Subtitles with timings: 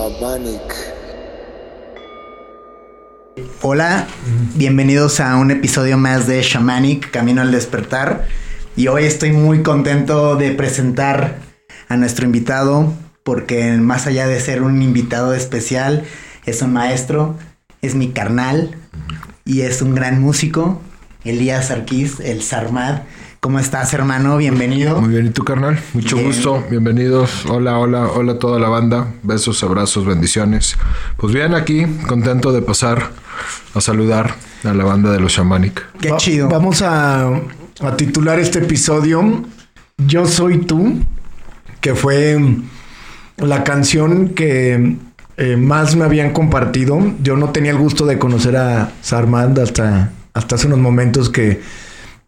[0.00, 0.94] Shamanic.
[3.60, 4.06] Hola,
[4.54, 8.26] bienvenidos a un episodio más de Shamanic, Camino al Despertar.
[8.76, 11.40] Y hoy estoy muy contento de presentar
[11.88, 12.90] a nuestro invitado,
[13.24, 16.04] porque más allá de ser un invitado especial,
[16.46, 17.36] es un maestro,
[17.82, 18.74] es mi carnal
[19.44, 20.80] y es un gran músico,
[21.24, 23.00] Elías Arquiz, el Sarmad.
[23.40, 24.36] ¿Cómo estás, hermano?
[24.36, 25.00] Bienvenido.
[25.00, 25.78] Muy bien, ¿y tú, carnal?
[25.94, 26.28] Mucho Bien.
[26.28, 27.46] gusto, bienvenidos.
[27.46, 29.14] Hola, hola, hola a toda la banda.
[29.22, 30.76] Besos, abrazos, bendiciones.
[31.16, 33.10] Pues bien, aquí, contento de pasar
[33.74, 35.86] a saludar a la banda de los Shamanic.
[36.00, 36.48] Qué Va- chido.
[36.48, 39.42] Vamos a, a titular este episodio
[39.96, 40.98] Yo soy tú,
[41.80, 42.38] que fue
[43.38, 44.96] la canción que
[45.38, 47.00] eh, más me habían compartido.
[47.22, 51.62] Yo no tenía el gusto de conocer a Sarmand hasta, hasta hace unos momentos que,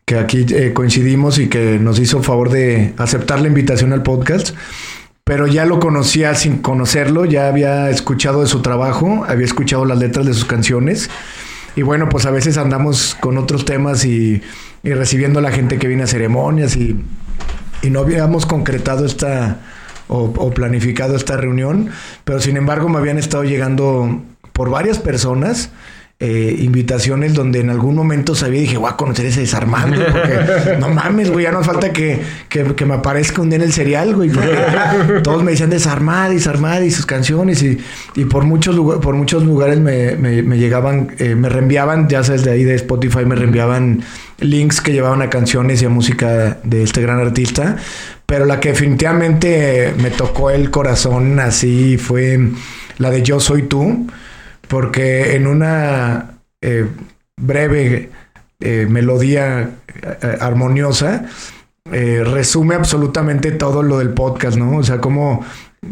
[0.04, 4.54] que aquí eh, coincidimos y que nos hizo favor de aceptar la invitación al podcast.
[5.24, 9.98] Pero ya lo conocía sin conocerlo, ya había escuchado de su trabajo, había escuchado las
[9.98, 11.10] letras de sus canciones.
[11.76, 14.42] Y bueno, pues a veces andamos con otros temas y,
[14.82, 17.00] y recibiendo a la gente que viene a ceremonias y,
[17.82, 19.60] y no habíamos concretado esta
[20.08, 21.90] o, o planificado esta reunión,
[22.24, 24.22] pero sin embargo me habían estado llegando
[24.52, 25.70] por varias personas
[26.24, 30.76] eh, invitaciones donde en algún momento sabía y dije, voy a conocer ese desarmando, porque
[30.78, 33.72] no mames, güey, ya no falta que, que, que me aparezca un día en el
[33.72, 34.56] serial, güey, porque
[35.24, 37.78] todos me decían desarmad, desarmad y sus canciones y,
[38.14, 42.22] y por muchos lugar- por muchos lugares me, me- me llegaban, eh, me reenviaban, ya
[42.22, 44.02] sabes, de ahí de Spotify me reenviaban
[44.38, 47.76] links que llevaban a canciones y a música de este gran artista,
[48.26, 52.38] pero la que definitivamente me tocó el corazón así fue
[52.98, 54.06] la de Yo Soy Tú,
[54.72, 56.86] porque en una eh,
[57.36, 58.08] breve
[58.58, 59.68] eh, melodía
[60.02, 61.26] eh, armoniosa
[61.92, 64.78] eh, resume absolutamente todo lo del podcast, ¿no?
[64.78, 65.44] O sea, como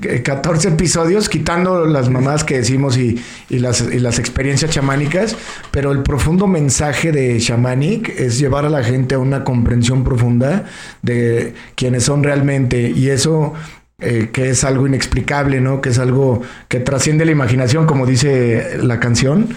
[0.02, 5.36] eh, 14 episodios, quitando las mamás que decimos y, y las, y las experiencias chamánicas,
[5.72, 10.64] pero el profundo mensaje de Shamanic es llevar a la gente a una comprensión profunda
[11.02, 13.52] de quiénes son realmente y eso
[14.00, 15.80] eh, que es algo inexplicable, ¿no?
[15.80, 19.48] Que es algo que trasciende la imaginación, como dice la canción.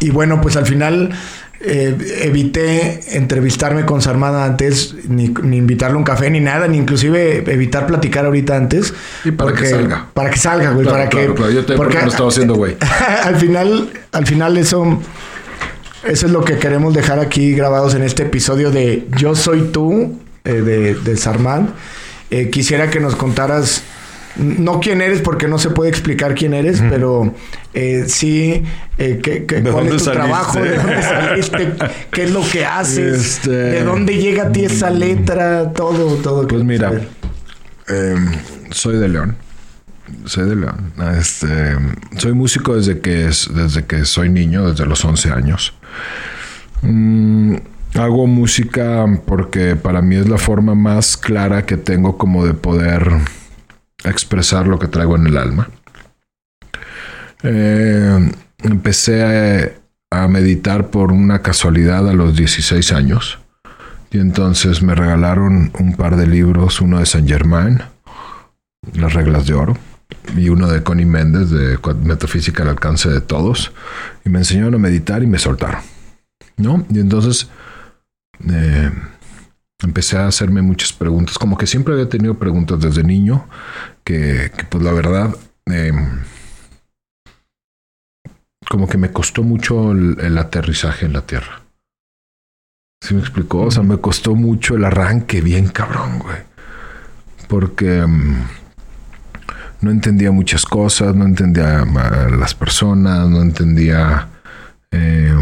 [0.00, 1.14] Y bueno, pues al final
[1.60, 6.76] eh, evité entrevistarme con Sarmada antes, ni, ni invitarle a un café, ni nada, ni
[6.76, 8.92] inclusive evitar platicar ahorita antes.
[9.24, 10.06] Y para que salga.
[10.12, 10.86] Para que salga, güey.
[10.86, 11.52] Claro, para claro, que, claro.
[11.52, 12.76] Yo te porque lo estaba haciendo, güey.
[13.24, 15.00] al final, al final eso,
[16.04, 20.20] eso es lo que queremos dejar aquí grabados en este episodio de Yo Soy Tú,
[20.44, 21.62] eh, de, de Sarmad.
[22.30, 23.82] Eh, quisiera que nos contaras,
[24.36, 27.34] no quién eres, porque no se puede explicar quién eres, pero
[27.72, 28.62] eh, sí,
[28.98, 30.10] eh, ¿De cuál dónde es tu saliste?
[30.12, 31.72] trabajo, de dónde saliste,
[32.10, 36.46] qué es lo que haces, Este- de dónde llega a ti esa letra, todo, todo.
[36.48, 36.92] Pues mira,
[37.88, 38.16] eh,
[38.72, 39.36] soy de León.
[40.24, 40.92] Soy de León.
[41.18, 41.76] Este,
[42.18, 45.74] soy músico desde que, es- desde que soy niño, desde los 11 años.
[46.82, 47.56] Mm,
[47.96, 53.08] hago música porque para mí es la forma más clara que tengo como de poder
[54.04, 55.68] expresar lo que traigo en el alma.
[57.42, 59.74] Eh, empecé
[60.10, 63.38] a, a meditar por una casualidad a los 16 años.
[64.10, 67.82] Y entonces me regalaron un par de libros, uno de Saint Germain,
[68.94, 69.76] Las reglas de oro,
[70.36, 73.72] y uno de Connie Méndez de Metafísica al alcance de todos.
[74.24, 75.80] Y me enseñaron a meditar y me soltaron.
[76.56, 76.86] ¿No?
[76.88, 77.50] Y entonces
[78.48, 78.90] eh,
[79.82, 81.38] empecé a hacerme muchas preguntas.
[81.38, 83.46] Como que siempre había tenido preguntas desde niño,
[84.04, 85.34] que, pues la verdad,
[85.66, 85.92] eh,
[88.68, 91.62] como que me costó mucho el, aterrizaje en la tierra.
[93.02, 93.62] ¿Sí me explicó?
[93.62, 96.38] O sea, me costó mucho el arranque, bien cabrón, güey.
[97.48, 98.42] Porque mm,
[99.82, 104.28] no entendía muchas cosas, no entendía las personas, no entendía
[104.90, 105.34] eh,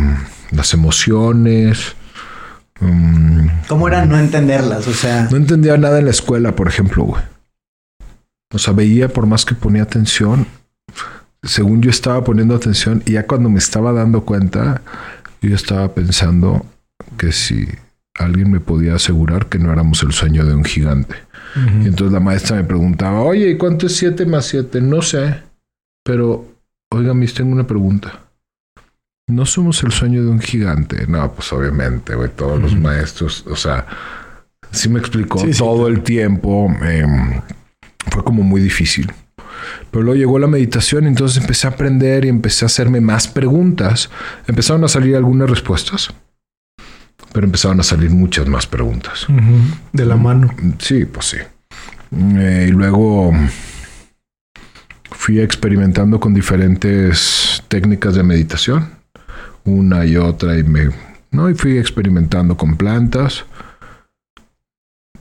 [0.50, 1.96] las emociones.
[2.86, 4.86] Mm, ¿Cómo era no entenderlas?
[4.86, 7.22] O sea, no entendía nada en la escuela, por ejemplo, güey.
[8.52, 10.46] O sea, veía por más que ponía atención,
[11.42, 14.82] según yo estaba poniendo atención, y ya cuando me estaba dando cuenta,
[15.42, 16.64] yo estaba pensando
[17.18, 17.66] que si
[18.14, 21.16] alguien me podía asegurar que no éramos el sueño de un gigante.
[21.56, 24.80] Y entonces la maestra me preguntaba, oye, ¿y cuánto es 7 más 7?
[24.80, 25.36] No sé,
[26.02, 26.48] pero,
[26.90, 28.24] oiga, mis, tengo una pregunta.
[29.26, 31.06] ¿No somos el sueño de un gigante?
[31.06, 33.86] No, pues obviamente, güey, todos los maestros, o sea,
[34.70, 36.66] sí me explicó Sí, sí, todo el tiempo.
[36.82, 37.40] em,
[38.10, 39.10] fue como muy difícil.
[39.90, 43.26] Pero luego llegó la meditación y entonces empecé a aprender y empecé a hacerme más
[43.28, 44.10] preguntas.
[44.46, 46.12] Empezaron a salir algunas respuestas,
[47.32, 49.26] pero empezaron a salir muchas más preguntas.
[49.92, 50.54] De la mano.
[50.78, 51.38] Sí, pues sí.
[52.36, 53.32] Eh, y luego
[55.10, 58.90] fui experimentando con diferentes técnicas de meditación,
[59.64, 60.90] una y otra, y me,
[61.30, 61.48] ¿no?
[61.50, 63.44] Y fui experimentando con plantas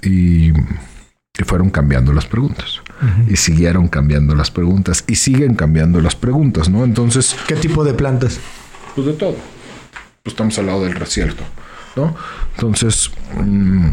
[0.01, 2.81] y, y fueron cambiando las preguntas.
[3.27, 5.03] Y siguieron cambiando las preguntas.
[5.07, 6.85] Y siguen cambiando las preguntas, ¿no?
[6.85, 8.39] Entonces, ¿Qué tipo de plantas?
[8.95, 9.35] pues de todo.
[10.23, 11.43] Pues estamos al lado del desierto,
[11.97, 12.15] ¿no?
[12.55, 13.87] Entonces, mm,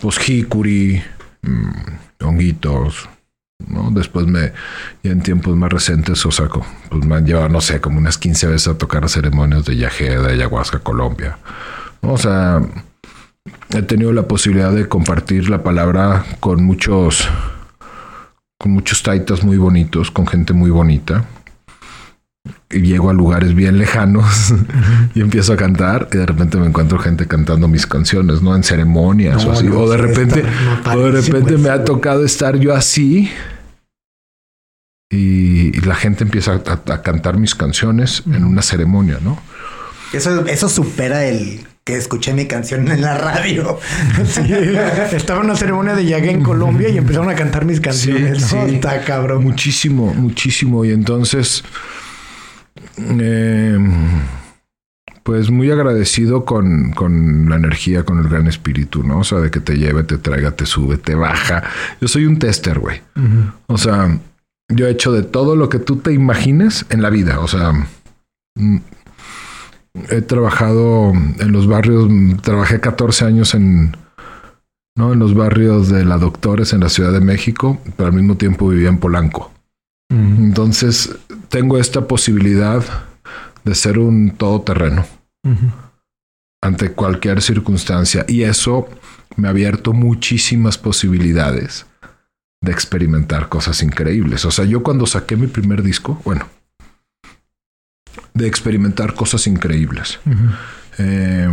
[0.00, 1.02] pues jicuri,
[1.42, 3.08] mm, honguitos,
[3.68, 3.90] ¿no?
[3.90, 4.52] Después me,
[5.02, 8.18] ya en tiempos más recientes, o sea, pues me han llevado, no sé, como unas
[8.18, 11.38] 15 veces a tocar ceremonias de Yajé, de Ayahuasca, Colombia.
[12.02, 12.62] O sea,
[13.70, 17.28] he tenido la posibilidad de compartir la palabra con muchos,
[18.58, 21.24] con muchos taitas muy bonitos, con gente muy bonita
[22.70, 24.54] llego a lugares bien lejanos
[25.14, 28.54] y empiezo a cantar y de repente me encuentro gente cantando mis canciones, ¿no?
[28.54, 29.66] En ceremonias No, o así.
[29.66, 30.44] no, o de repente,
[30.86, 33.30] o de repente me ha tocado estar yo así
[35.10, 39.38] y, y la gente empieza a, a cantar mis canciones en una ceremonia, ¿no?
[40.12, 43.78] Eso, eso supera el que escuché mi canción en la radio.
[44.26, 44.42] Sí.
[45.12, 48.42] Estaba en una ceremonia de Yagué en Colombia y empezaron a cantar mis canciones.
[48.44, 48.68] Sí, ¿no?
[48.68, 48.74] sí.
[48.76, 49.42] Está cabrón.
[49.42, 50.84] Muchísimo, muchísimo.
[50.84, 51.64] Y entonces,
[53.20, 53.78] eh,
[55.22, 59.20] pues muy agradecido con, con la energía, con el gran espíritu, ¿no?
[59.20, 61.62] O sea, de que te lleve, te traiga, te sube, te baja.
[62.00, 63.00] Yo soy un tester, güey.
[63.66, 64.18] O sea,
[64.68, 67.40] yo he hecho de todo lo que tú te imagines en la vida.
[67.40, 67.72] O sea,
[68.54, 68.78] mm,
[70.10, 72.08] he trabajado en los barrios,
[72.42, 73.96] trabajé 14 años en,
[74.96, 75.12] ¿no?
[75.12, 78.68] en los barrios de la Doctores en la Ciudad de México, pero al mismo tiempo
[78.68, 79.52] vivía en Polanco.
[80.10, 81.16] Entonces,
[81.48, 82.84] tengo esta posibilidad
[83.64, 85.06] de ser un todoterreno.
[86.60, 88.24] Ante cualquier circunstancia.
[88.28, 88.88] Y eso
[89.36, 91.86] me ha abierto muchísimas posibilidades
[92.60, 94.44] de experimentar cosas increíbles.
[94.44, 96.46] O sea, yo cuando saqué mi primer disco, bueno,
[98.34, 100.18] de experimentar cosas increíbles.
[100.98, 101.48] Eh,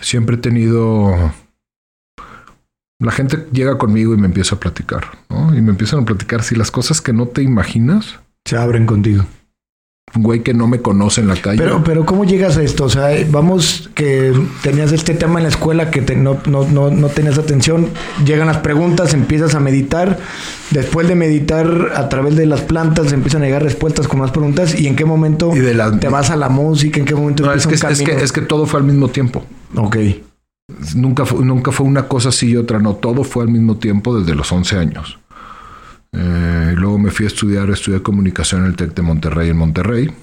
[0.00, 1.32] siempre he tenido...
[3.04, 5.54] La gente llega conmigo y me empieza a platicar, ¿no?
[5.56, 9.24] Y me empiezan a platicar si las cosas que no te imaginas, Se abren contigo.
[10.14, 11.58] un güey que no me conoce en la calle.
[11.58, 12.84] Pero, pero ¿cómo llegas a esto?
[12.84, 16.90] O sea, vamos que tenías este tema en la escuela que te- no, no, no,
[16.90, 17.88] no tenías atención,
[18.24, 20.18] llegan las preguntas, empiezas a meditar,
[20.70, 24.78] después de meditar a través de las plantas empiezan a llegar respuestas con más preguntas
[24.78, 27.44] y en qué momento Y de la- te vas a la música, en qué momento
[27.44, 29.44] No, es que, un es, que, es que todo fue al mismo tiempo.
[29.74, 29.96] Ok.
[30.94, 34.18] Nunca fue, nunca fue una cosa así y otra, no, todo fue al mismo tiempo
[34.18, 35.18] desde los 11 años.
[36.12, 39.56] Eh, y luego me fui a estudiar, estudié comunicación en el TEC de Monterrey, en
[39.56, 40.14] Monterrey.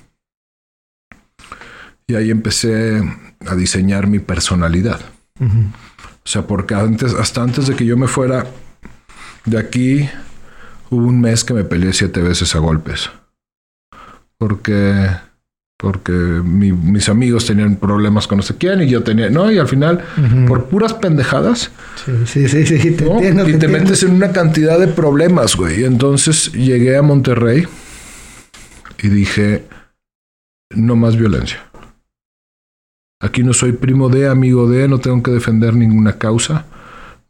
[2.08, 3.02] Y ahí empecé
[3.48, 5.00] a diseñar mi personalidad.
[5.40, 5.60] Ujú.
[6.24, 8.46] O sea, porque antes, hasta antes de que yo me fuera
[9.46, 10.10] de aquí,
[10.90, 13.10] hubo un mes que me peleé siete veces a golpes.
[14.38, 15.08] Porque,
[15.82, 19.52] porque mi- mis amigos tenían problemas con no sé quién y yo tenía, ¿no?
[19.52, 20.04] Y al final,
[20.48, 21.72] por puras pendejadas,
[22.06, 23.14] Sí, sí, sí, sí, te ¿no?
[23.16, 23.42] entiendo.
[23.44, 23.80] y te entiendo.
[23.80, 25.84] metes en una cantidad de problemas, güey.
[25.84, 27.68] Entonces llegué a Monterrey
[29.02, 29.66] y dije,
[30.70, 31.58] no más violencia.
[33.20, 36.66] Aquí no soy primo de, amigo de, no tengo que defender ninguna causa,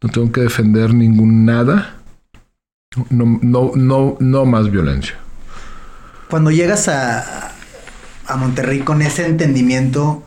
[0.01, 1.95] no tengo que defender ningún nada.
[3.09, 5.15] No, no, no, no más violencia.
[6.29, 7.50] Cuando llegas a,
[8.27, 10.23] a Monterrey con ese entendimiento,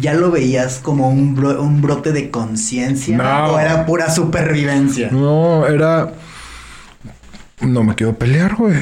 [0.00, 3.16] ¿ya lo veías como un, bro- un brote de conciencia?
[3.18, 3.52] No.
[3.54, 5.10] ¿O era pura supervivencia?
[5.10, 6.12] No, era.
[7.60, 8.76] No me quiero pelear, güey.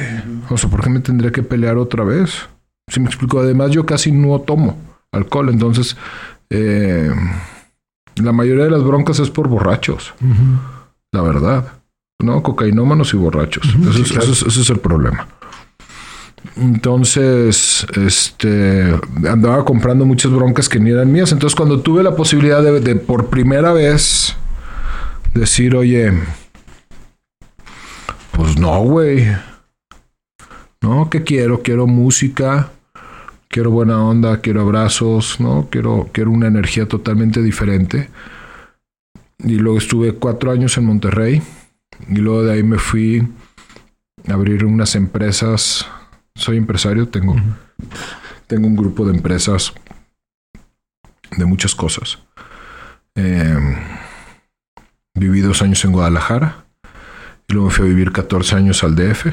[0.49, 2.31] O sea, ¿por qué me tendría que pelear otra vez?
[2.87, 4.77] Si me explico, además yo casi no tomo
[5.11, 5.95] alcohol, entonces
[6.49, 7.09] eh,
[8.15, 10.13] la mayoría de las broncas es por borrachos,
[11.13, 11.65] la verdad.
[12.19, 13.73] No, cocainómanos y borrachos.
[13.75, 14.31] Ujú, Eso, sí, es, claro.
[14.31, 15.27] eso es el problema.
[16.55, 21.31] Entonces, este, andaba comprando muchas broncas que ni eran mías.
[21.31, 24.35] Entonces, cuando tuve la posibilidad de, de por primera vez
[25.33, 26.13] decir, oye,
[28.31, 29.27] pues no, güey.
[30.81, 31.61] No, ¿qué quiero?
[31.61, 32.71] Quiero música,
[33.47, 35.67] quiero buena onda, quiero abrazos, ¿no?
[35.69, 38.09] Quiero, quiero una energía totalmente diferente.
[39.39, 41.41] Y luego estuve cuatro años en Monterrey.
[42.09, 43.25] Y luego de ahí me fui
[44.27, 45.85] a abrir unas empresas.
[46.35, 47.35] Soy empresario, tengo,
[48.47, 49.73] tengo un grupo de empresas
[51.37, 52.17] de muchas cosas.
[53.15, 53.55] Eh,
[55.13, 56.65] viví dos años en Guadalajara.
[57.47, 59.27] Y luego me fui a vivir 14 años al DF.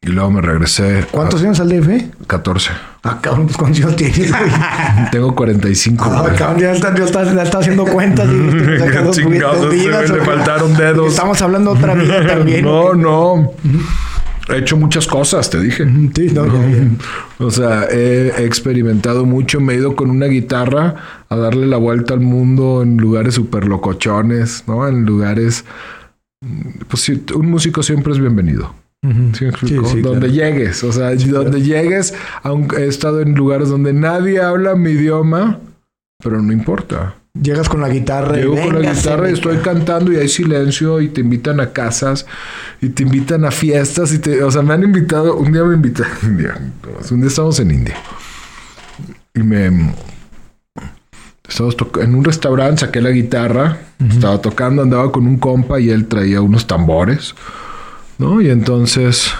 [0.00, 1.04] Y luego me regresé.
[1.10, 2.26] ¿Cuántos años al DF?
[2.26, 2.70] 14.
[3.02, 4.50] Ah, cabrón, pues ¿cuántos años tienes, güey?
[5.12, 6.04] Tengo 45.
[6.04, 6.36] Ah, güey.
[6.36, 8.26] cabrón, ya está, ya está, ya está haciendo cuentas.
[8.32, 10.26] y te saca dos- Chingados, dos vidas, se me ¿o qué?
[10.30, 11.08] faltaron dedos.
[11.12, 12.64] Estamos hablando otra vida también.
[12.64, 13.52] No, no.
[14.48, 15.84] He hecho muchas cosas, te dije.
[16.14, 16.90] Sí, no, ya, ya.
[17.44, 19.60] O sea, he experimentado mucho.
[19.60, 23.66] Me he ido con una guitarra a darle la vuelta al mundo en lugares súper
[23.66, 24.86] locochones, ¿no?
[24.86, 25.64] En lugares...
[26.88, 28.74] Pues sí, un músico siempre es bienvenido.
[29.32, 29.46] ¿Sí?
[29.60, 30.52] Sí, sí, donde claro.
[30.52, 32.12] llegues, o sea, donde llegues,
[32.42, 35.60] aunque he estado en lugares donde nadie habla mi idioma,
[36.22, 37.14] pero no importa.
[37.42, 38.36] Llegas con la guitarra.
[38.38, 41.72] y Llego con la guitarra y estoy cantando y hay silencio y te invitan a
[41.72, 42.26] casas
[42.80, 45.74] y te invitan a fiestas y te, o sea, me han invitado, un día me
[45.74, 46.54] invitaron, un día,
[47.10, 47.96] un día estábamos en India
[49.34, 49.92] y me
[51.48, 53.78] estábamos en un restaurante, saqué la guitarra,
[54.08, 57.34] estaba tocando, andaba con un compa y él traía unos tambores,
[58.18, 58.40] ¿no?
[58.40, 59.30] Y entonces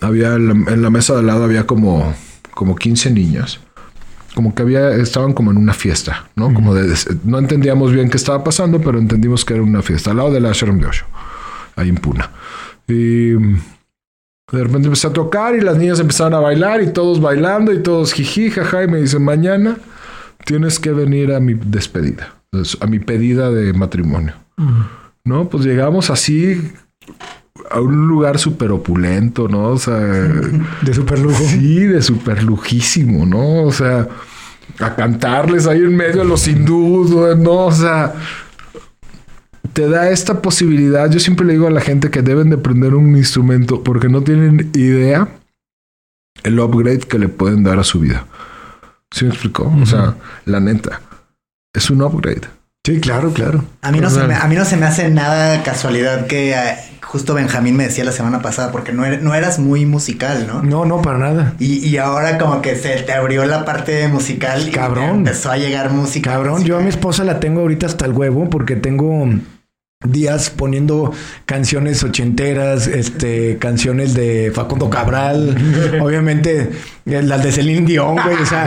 [0.00, 2.14] había en la, en la mesa de al lado había como
[2.54, 3.60] como 15 niños
[4.34, 6.52] como que había, estaban como en una fiesta, ¿no?
[6.54, 6.94] Como de,
[7.24, 10.46] no entendíamos bien qué estaba pasando, pero entendimos que era una fiesta, al lado del
[10.46, 11.06] Ashram de Osho,
[11.76, 12.30] ahí en Puna.
[12.86, 13.60] Y mm,
[14.52, 17.82] de repente empecé a tocar y las niñas empezaron a bailar y todos bailando y
[17.82, 19.76] todos jiji, jaja, y me dicen, mañana
[20.44, 22.34] tienes que venir a mi despedida,
[22.80, 24.34] a mi pedida de matrimonio.
[25.24, 26.72] No, pues llegamos así
[27.70, 29.68] a un lugar súper opulento, ¿no?
[29.68, 29.96] O sea,
[30.82, 31.42] De super lujo.
[31.44, 33.62] Sí, de súper lujísimo, ¿no?
[33.62, 34.08] O sea,
[34.78, 37.66] a cantarles ahí en medio a los hindús, ¿no?
[37.66, 38.14] O sea,
[39.72, 41.10] te da esta posibilidad.
[41.10, 44.22] Yo siempre le digo a la gente que deben de aprender un instrumento porque no
[44.22, 45.28] tienen idea
[46.42, 48.26] el upgrade que le pueden dar a su vida.
[49.10, 49.72] ¿Sí me explicó?
[49.80, 51.00] O sea, la neta,
[51.74, 52.48] es un upgrade.
[52.84, 53.64] Sí, claro, claro.
[53.82, 56.76] A mí, no se me, a mí no se me hace nada casualidad que eh,
[57.10, 60.62] justo Benjamín me decía la semana pasada, porque no, er- no eras muy musical, ¿no?
[60.62, 61.54] No, no, para nada.
[61.58, 65.10] Y, y ahora como que se te abrió la parte musical y Cabrón.
[65.10, 66.30] empezó a llegar música.
[66.30, 69.28] Cabrón, yo a mi esposa la tengo ahorita hasta el huevo porque tengo
[70.06, 71.12] días poniendo
[71.46, 75.56] canciones ochenteras, este, canciones de Facundo Cabral,
[76.00, 76.70] obviamente
[77.06, 78.66] eh, las de Celine Dion, güey, o sea,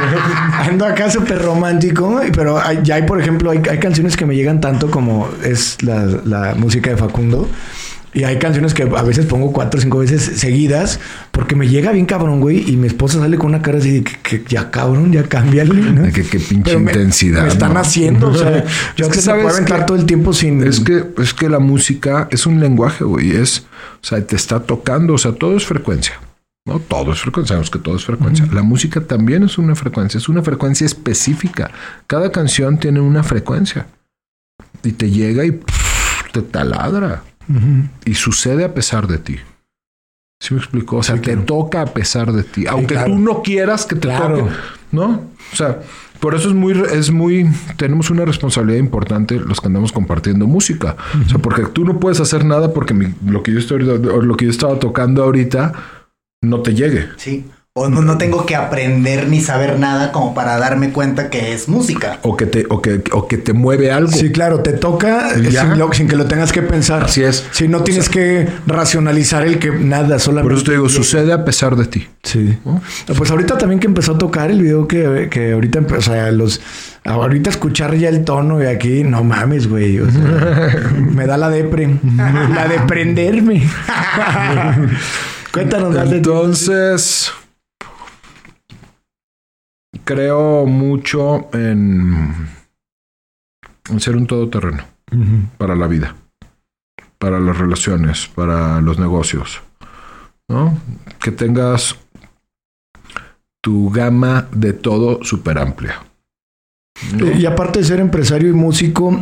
[0.69, 4.35] ando acá súper romántico, pero hay- ya hay, por ejemplo, hay, hay canciones que me
[4.35, 7.49] llegan tanto como es la, la música de Facundo.
[8.15, 10.99] Y hay canciones que a veces pongo cuatro o cinco veces seguidas
[11.31, 12.69] porque me llega bien cabrón, güey.
[12.69, 15.73] Y mi esposa sale con una cara así de que, que ya cabrón, ya cámbiale.
[15.73, 16.03] ¿no?
[16.03, 17.79] De que- qué pinche Pero intensidad, Me están ¿no?
[17.79, 18.63] haciendo, o sea,
[18.95, 20.61] yo Es que que se sabes puedo aventar que- todo el tiempo sin.
[20.63, 23.31] Es que, es que la música es un lenguaje, güey.
[23.31, 23.65] Es,
[24.01, 26.13] o sea, te está tocando, o sea, todo es frecuencia.
[26.65, 28.47] No, todo es frecuencia, sabemos que todo es frecuencia.
[28.53, 31.71] La música también es una frecuencia, es una frecuencia específica.
[32.07, 33.87] Cada canción tiene una frecuencia.
[34.83, 37.23] Y te llega y pff, te taladra.
[38.05, 39.37] Y sucede a pesar de ti.
[40.41, 40.97] ¿Sí me explicó?
[40.97, 41.45] O sea, Sí, te claro.
[41.45, 42.65] toca a pesar de ti.
[42.67, 43.11] Aunque claro.
[43.13, 44.37] tú no quieras que te Claro.
[44.39, 44.51] toque.
[44.91, 45.23] ¿No?
[45.51, 45.79] O sea,
[46.19, 47.47] por eso es muy, es muy,
[47.77, 50.95] tenemos una responsabilidad importante los que andamos compartiendo música.
[51.25, 54.09] O sea, porque tú no puedes hacer nada porque mi- lo que yo estoy, ahorita-
[54.13, 55.73] o lo que yo estaba tocando ahorita
[56.43, 57.07] no te llegue.
[57.17, 57.45] Sí.
[57.75, 61.67] O no, no tengo que aprender ni saber nada como para darme cuenta que es
[61.67, 62.19] música.
[62.21, 64.11] O que te, o que, o que te mueve algo.
[64.11, 67.05] Sí, claro, te toca sin, lo- sin que lo tengas que pensar.
[67.05, 67.43] Así es.
[67.49, 70.49] Si no tienes que racionalizar el que nada, solamente.
[70.49, 72.07] Por eso te digo, sucede a pesar de ti.
[72.21, 72.59] Sí.
[72.63, 72.79] ¿no?
[73.17, 76.61] Pues ahorita también que empezó a tocar el video que, que ahorita, o sea, los
[77.05, 79.99] ahorita escuchar ya el tono de aquí, no mames, güey.
[79.99, 81.89] o sea, me da la depre.
[82.53, 83.63] la de prenderme.
[85.51, 86.29] Cuéntanos más de ti.
[90.03, 92.49] Creo mucho en,
[93.89, 94.83] en ser un todoterreno
[95.57, 96.15] para la vida,
[97.17, 99.61] para las relaciones, para los negocios.
[100.47, 100.77] ¿no?
[101.19, 101.95] Que tengas
[103.61, 106.03] tu gama de todo súper amplia.
[107.17, 107.31] ¿No?
[107.31, 109.19] Y aparte de ser empresario y músico,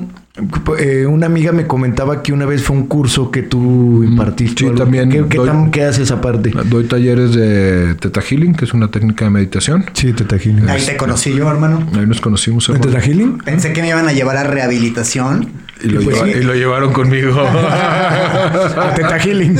[0.79, 4.65] eh, una amiga me comentaba que una vez fue un curso que tú impartiste.
[4.67, 6.51] sí, también ¿Qué, qué doy- tan- qué haces aparte?
[6.65, 9.85] Doy talleres de Teta Healing, que es una técnica de meditación.
[9.93, 10.69] Sí, Teta Healing.
[10.69, 11.85] Ahí te conocí yo, hermano.
[11.97, 12.69] Ahí nos conocimos.
[12.69, 12.79] ¿En.
[12.79, 13.39] Teta Healing?
[13.39, 15.50] Pensé que me iban a llevar a rehabilitación.
[15.83, 16.39] Y lo, Y pues lleva- sí.
[16.39, 17.33] y lo llevaron conmigo.
[17.41, 19.57] A Teta Healing.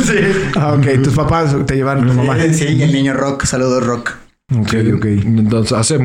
[0.56, 1.02] Ah, ok.
[1.04, 2.38] Tus papás te llevaron, tu mamá.
[2.54, 3.44] Sí, y el niño rock.
[3.46, 4.12] Saludos, rock.
[4.60, 5.06] Ok, ok.
[5.06, 5.98] Entonces, hace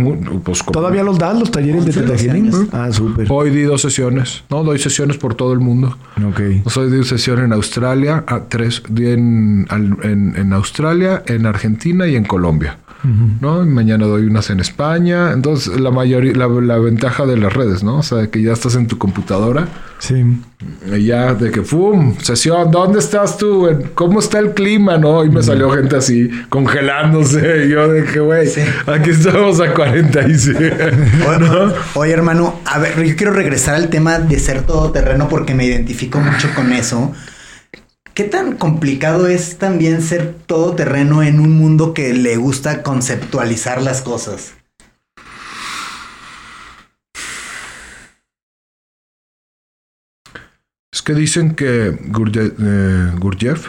[0.45, 2.51] pues, como- ¿Todavía los das, los talleres de Teta Healing?
[2.73, 3.27] Ah, súper.
[3.31, 4.45] Hoy di dos sesiones.
[4.51, 5.97] No, doy sesiones por todo el mundo.
[6.25, 6.41] Ok.
[6.77, 12.15] Hoy di sesión en Australia, a tres, di en, en, en Australia, en Argentina y
[12.17, 12.79] en Colombia.
[13.41, 13.63] ¿No?
[13.63, 15.33] Y mañana doy unas en España.
[15.33, 17.99] Entonces, la mayoría, la, la ventaja de las redes, ¿no?
[17.99, 19.69] O sea, que ya estás en tu computadora.
[19.99, 20.25] Sí.
[20.95, 22.17] Y ya de que, ¡pum!
[22.19, 23.69] Sesión, ¿dónde estás tú?
[23.95, 24.99] ¿Cómo está el clima?
[24.99, 25.25] ¿No?
[25.25, 27.47] Y me salió gente así, congelándose.
[27.67, 28.49] Y yo de que, güey,
[28.87, 30.57] aquí estamos a 46.
[30.57, 35.65] Oye, oye, hermano, a ver, yo quiero regresar al tema de ser todoterreno porque me
[35.65, 37.13] identifico mucho con eso.
[38.17, 44.01] ¿Qué tan complicado es también ser todoterreno en un mundo que le gusta conceptualizar las
[44.01, 44.55] cosas?
[50.91, 53.69] Es que dicen que eh, Gurdjieff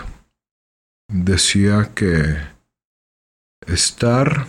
[1.11, 2.37] decía que
[3.65, 4.47] estar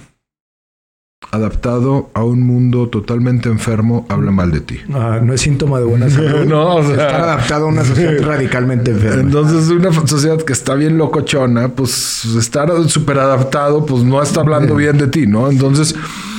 [1.33, 4.79] adaptado a un mundo totalmente enfermo habla mal de ti.
[4.95, 6.47] Ah, no es síntoma de buena salud.
[6.47, 9.23] No, o sea- Estar adaptado a una sociedad radicalmente enferma.
[9.23, 14.77] Entonces, una sociedad que está bien locochona, pues estar súper adaptado, pues no está hablando
[14.77, 15.51] bien de ti, ¿no?
[15.51, 15.95] Entonces,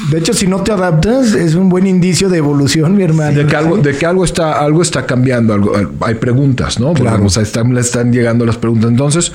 [0.09, 3.37] De hecho, si no te adaptas, es un buen indicio de evolución, mi hermano.
[3.37, 6.87] de que algo, de que algo está, algo está cambiando, algo, hay preguntas, ¿no?
[6.87, 7.25] Porque, Claro.
[7.25, 8.89] o sea, están, le están llegando las preguntas.
[8.89, 9.33] Entonces,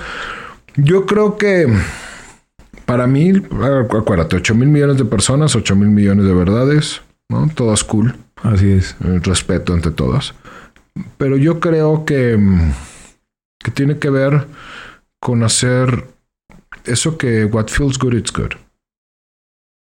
[0.76, 1.68] yo creo que
[2.86, 3.32] para mí,
[3.90, 7.48] acuérdate, 8 mil millones de personas, 8 mil millones de verdades, ¿no?
[7.54, 8.14] Todas cool.
[8.42, 8.96] Así es.
[9.02, 10.34] el respeto entre todas.
[11.16, 12.72] Pero yo creo que, mm,
[13.58, 14.46] que tiene que ver
[15.20, 16.06] con hacer
[16.84, 18.52] eso que what feels good, it's good.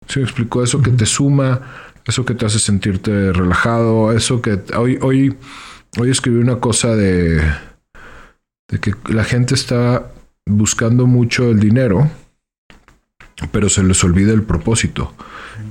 [0.07, 0.63] ¿Sí me explicó?
[0.63, 1.61] Eso que te suma,
[2.05, 5.35] eso que te hace sentirte relajado, eso que hoy, hoy,
[5.97, 7.41] hoy escribí una cosa de,
[8.69, 10.11] de que la gente está
[10.45, 12.09] buscando mucho el dinero,
[13.51, 15.13] pero se les olvida el propósito.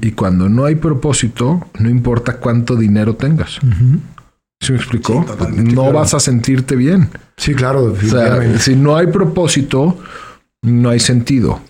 [0.00, 3.58] Y cuando no hay propósito, no importa cuánto dinero tengas.
[4.60, 5.24] ¿Sí me explicó?
[5.26, 5.92] Sí, no claro.
[5.92, 7.08] vas a sentirte bien.
[7.36, 7.84] Sí, claro.
[7.84, 8.58] O sea, definitivamente.
[8.58, 9.98] si no hay propósito,
[10.62, 11.60] no hay sentido.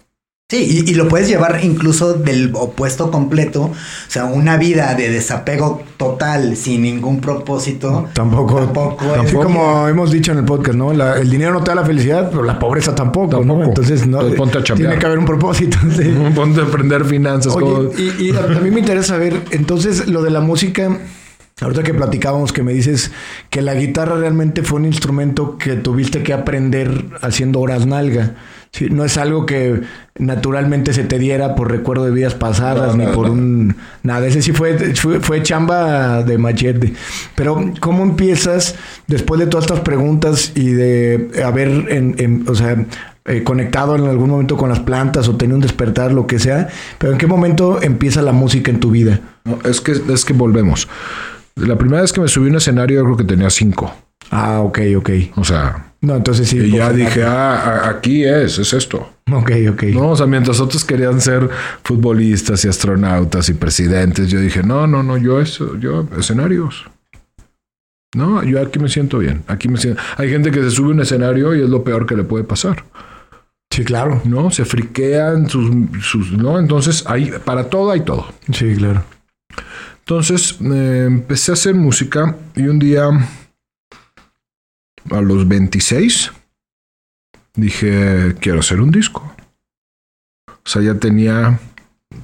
[0.50, 3.72] Sí, y, y lo puedes llevar incluso del opuesto completo, o
[4.08, 8.08] sea, una vida de desapego total sin ningún propósito.
[8.14, 10.92] Tampoco, Tampoco es- Así como hemos dicho en el podcast, ¿no?
[10.92, 13.38] La- el dinero no te da la felicidad, pero la pobreza tampoco, ¿no?
[13.38, 13.62] Tampoco.
[13.64, 14.88] Entonces, no, Entonces, ponte a chambear.
[14.90, 15.78] tiene que haber un propósito.
[15.96, 16.12] sí.
[16.34, 17.54] Ponte a aprender finanzas.
[17.54, 20.98] Oye, y, y también me interesa saber, entonces, lo de la música,
[21.60, 23.12] ahorita que platicábamos, que me dices
[23.50, 28.34] que la guitarra realmente fue un instrumento que tuviste que aprender haciendo horas nalga.
[28.72, 29.80] Sí, no es algo que
[30.18, 33.32] naturalmente se te diera por recuerdo de vidas pasadas, No, ni no, por no.
[33.32, 33.76] un...
[34.04, 36.92] Nada, ese sí fue, fue, fue chamba de machete.
[37.34, 38.76] Pero, ¿cómo empiezas
[39.08, 42.76] después de todas estas preguntas y de haber, en, en- o sea,
[43.24, 46.68] eh, conectado en algún momento con las plantas o tenido un despertar, lo que sea?
[46.98, 49.18] Pero, ¿en qué momento empieza la música en tu vida?
[49.44, 50.86] No, es, que, es que volvemos.
[51.56, 53.92] La primera vez que me subí a un escenario, yo creo que tenía cinco.
[54.30, 55.10] Ah, ok, ok.
[55.36, 56.58] O sea, No, entonces sí.
[56.58, 59.10] y ya dije, ah, aquí es, es esto.
[59.30, 59.82] Ok, ok.
[59.92, 61.48] No, o sea, mientras otros querían ser
[61.84, 66.86] futbolistas y astronautas y presidentes, yo dije, no, no, no, yo eso, yo escenarios.
[68.14, 69.44] No, yo aquí me siento bien.
[69.46, 70.00] Aquí me siento.
[70.16, 72.44] Hay gente que se sube a un escenario y es lo peor que le puede
[72.44, 72.84] pasar.
[73.72, 74.20] Sí, claro.
[74.24, 75.70] No, se friquean sus,
[76.02, 76.58] sus no.
[76.58, 78.26] Entonces, hay para todo hay todo.
[78.52, 79.04] Sí, claro.
[80.00, 83.08] Entonces eh, empecé a hacer música y un día,
[85.10, 86.32] a los 26,
[87.54, 89.32] dije, quiero hacer un disco.
[90.48, 91.58] O sea, ya tenía...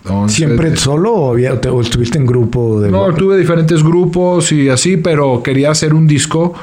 [0.04, 2.90] 11, ¿Siempre solo o, había- te- o estuviste en grupo de...
[2.90, 6.54] No, tuve diferentes grupos y así, pero quería hacer un disco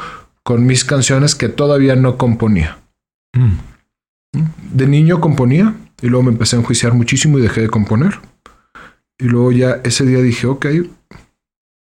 [0.43, 2.79] con mis canciones que todavía no componía.
[3.33, 3.53] Mm.
[4.73, 8.19] De niño componía y luego me empecé a enjuiciar muchísimo y dejé de componer.
[9.17, 10.65] Y luego ya ese día dije, ok,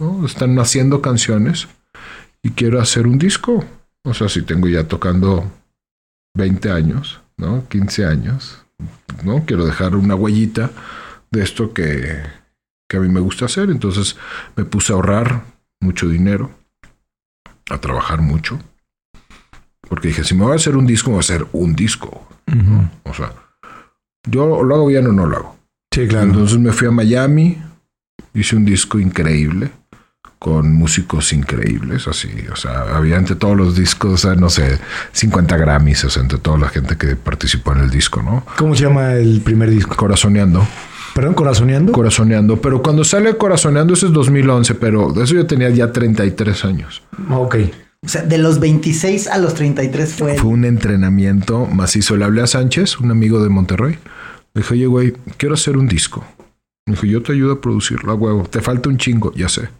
[0.00, 0.24] ¿no?
[0.24, 1.68] están haciendo canciones
[2.42, 3.64] y quiero hacer un disco.
[4.06, 5.50] O sea, si tengo ya tocando
[6.36, 7.68] 20 años, ¿no?
[7.68, 8.64] 15 años,
[9.24, 9.44] ¿no?
[9.44, 10.70] Quiero dejar una huellita
[11.32, 12.22] de esto que,
[12.88, 13.68] que a mí me gusta hacer.
[13.68, 14.16] Entonces
[14.54, 15.42] me puse a ahorrar
[15.80, 16.52] mucho dinero,
[17.68, 18.60] a trabajar mucho.
[19.88, 22.28] Porque dije, si me voy a hacer un disco, me voy a hacer un disco.
[23.02, 23.32] O sea,
[24.30, 25.56] yo lo hago bien o no lo hago.
[25.92, 26.26] Sí, claro.
[26.26, 27.60] Entonces me fui a Miami,
[28.34, 29.72] hice un disco increíble,
[30.46, 34.78] con músicos increíbles, así, o sea, había entre todos los discos, o sea, no sé,
[35.10, 38.46] 50 Grammys, o sea, entre toda la gente que participó en el disco, ¿no?
[38.56, 39.96] ¿Cómo se llama el primer disco?
[39.96, 40.64] Corazoneando,
[41.16, 41.90] Perdón, Corazoneando.
[41.92, 46.64] corazoneando, pero cuando sale Corazoneando, eso es 2011, pero de eso yo tenía ya 33
[46.64, 47.02] años.
[47.28, 47.56] ok.
[48.04, 50.34] O sea, de los 26 a los 33 fue...
[50.36, 52.16] Fue un entrenamiento macizo.
[52.16, 53.98] Le hablé a Sánchez, un amigo de Monterrey.
[54.54, 56.24] Le dije, oye, güey, quiero hacer un disco.
[56.86, 58.44] Me dijo, yo te ayudo a producirlo, a huevo.
[58.48, 59.70] Te falta un chingo, ya sé.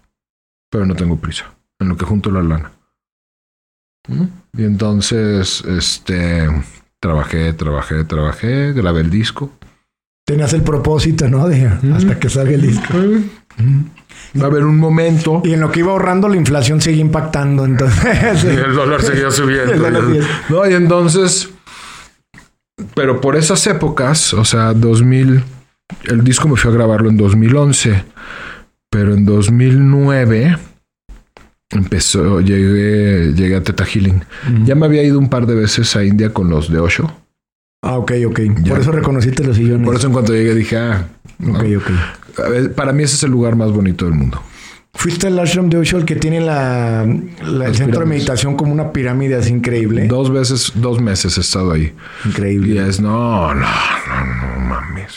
[0.71, 1.47] Pero no tengo prisa.
[1.79, 2.73] En lo que junto la lana.
[4.09, 4.25] ¿Mm?
[4.59, 6.49] Y entonces, este,
[7.01, 9.51] trabajé, trabajé, trabajé, grabé el disco.
[10.27, 11.49] Tenías el propósito, ¿no?
[11.49, 12.95] De hasta que salga el disco.
[14.41, 15.41] Va a haber un momento.
[15.45, 17.65] Y en lo que iba ahorrando, la inflación seguía impactando.
[17.65, 19.73] Entonces, Y el dólar seguía subiendo.
[19.73, 21.51] El dólar seguía- No, y entonces.
[22.95, 25.45] Pero por esas épocas, o sea, 2000.
[26.05, 28.05] El disco me fui a grabarlo en 2011.
[28.99, 30.57] Pero en 2009
[31.71, 34.23] empezó, llegué, llegué a Teta Healing.
[34.65, 37.13] Ya me había ido un par de veces a India con los de Osho.
[37.83, 38.41] Ah, ok, ok.
[38.63, 38.71] Ya.
[38.73, 39.85] Por eso reconociste los sillones.
[39.85, 41.09] Por eso en cuanto llegué dije, ah,
[41.47, 42.41] Ok, ok.
[42.47, 44.43] a ver, para mí ese es el lugar más bonito del mundo.
[44.95, 47.07] Fuiste al ashram de Osho, el que tiene la,
[47.45, 50.07] la- el centro de meditación como una pirámide así increíble.
[50.07, 51.93] Dos veces, dos meses he estado ahí.
[52.25, 52.89] Y Increíble.
[52.89, 55.13] es, no, no, no, no mames.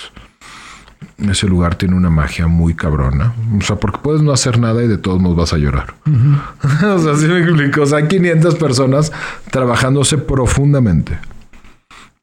[1.28, 3.34] Ese lugar tiene una magia muy cabrona.
[3.58, 5.94] O sea, porque puedes no hacer nada y de todos modos vas a llorar.
[6.06, 7.82] o sea, sí me explico.
[7.82, 9.12] O sea, hay 500 personas
[9.52, 11.18] trabajándose profundamente.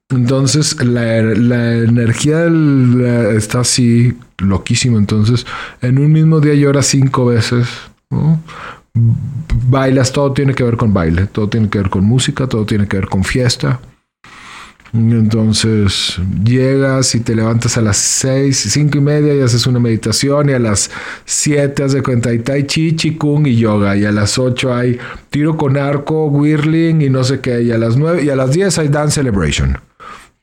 [0.08, 4.98] Entonces, la, la energía la- está así loquísima.
[4.98, 5.46] Entonces,
[5.82, 7.68] en un mismo día lloras cinco veces.
[9.68, 12.86] Bailas, todo tiene que ver con baile, todo tiene que ver con música, todo tiene
[12.88, 13.80] que ver con fiesta.
[14.96, 20.48] Entonces llegas y te levantas a las seis, cinco y media y haces una meditación
[20.48, 20.90] y a las
[21.24, 24.98] siete haces de cuenta hay tai chi, chikung y yoga y a las ocho hay
[25.30, 28.52] tiro con arco, whirling y no sé qué y a las nueve y a las
[28.52, 29.85] diez hay dance celebration.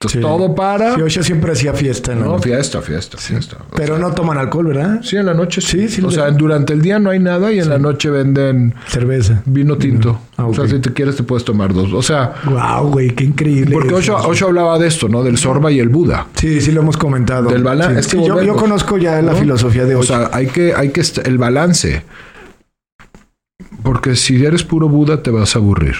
[0.03, 0.19] Entonces Sí.
[0.21, 0.95] todo para.
[0.95, 2.25] Sí, Osho siempre hacía fiesta, ¿no?
[2.25, 3.57] No, fiesta, fiesta, fiesta.
[3.71, 4.99] O Pero sea, no toman alcohol, ¿verdad?
[5.01, 5.87] Sí, en la noche sí.
[5.87, 8.73] Sí, sí, o sea, durante el día no hay nada y en la noche venden
[8.87, 9.41] Cerveza.
[9.45, 10.19] vino tinto.
[10.37, 11.93] Ah, O sea, si te quieres te puedes tomar dos.
[11.93, 13.73] O sea, Wow, güey, qué increíble.
[13.73, 14.15] porque eso.
[14.15, 15.23] Osho, Osho hablaba de esto, ¿no?
[15.23, 16.27] Del Sorba y el Buda.
[16.35, 17.49] Sí, sí lo hemos comentado.
[17.49, 17.99] Del balance.
[17.99, 20.13] Es que yo, yo conozco ya la filosofía de O Osho.
[20.17, 22.03] sea, hay que, hay que el balance.
[23.83, 25.95] Porque si eres puro Buda te vas a aburrir.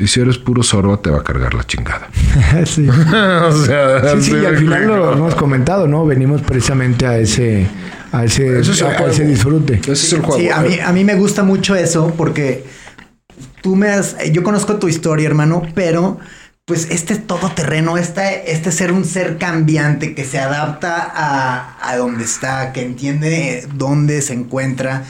[0.00, 2.08] Y si eres puro Sorba te va a cargar la chingada.
[2.66, 2.88] sí.
[2.88, 6.06] o sea, Sí, sí, y al final lo hemos comentado, ¿no?
[6.06, 7.66] Venimos precisamente a ese,
[8.10, 9.74] a ese, es a- ese disfrute.
[9.82, 10.40] Ese es el juego.
[10.40, 12.64] Sí, a mí, a mí me gusta mucho eso porque
[13.62, 14.16] tú me has...
[14.32, 16.18] Yo conozco tu historia, hermano, pero
[16.64, 22.24] pues este todoterreno, este, este ser un ser cambiante que se adapta a, a donde
[22.24, 25.02] está, que entiende dónde se encuentra,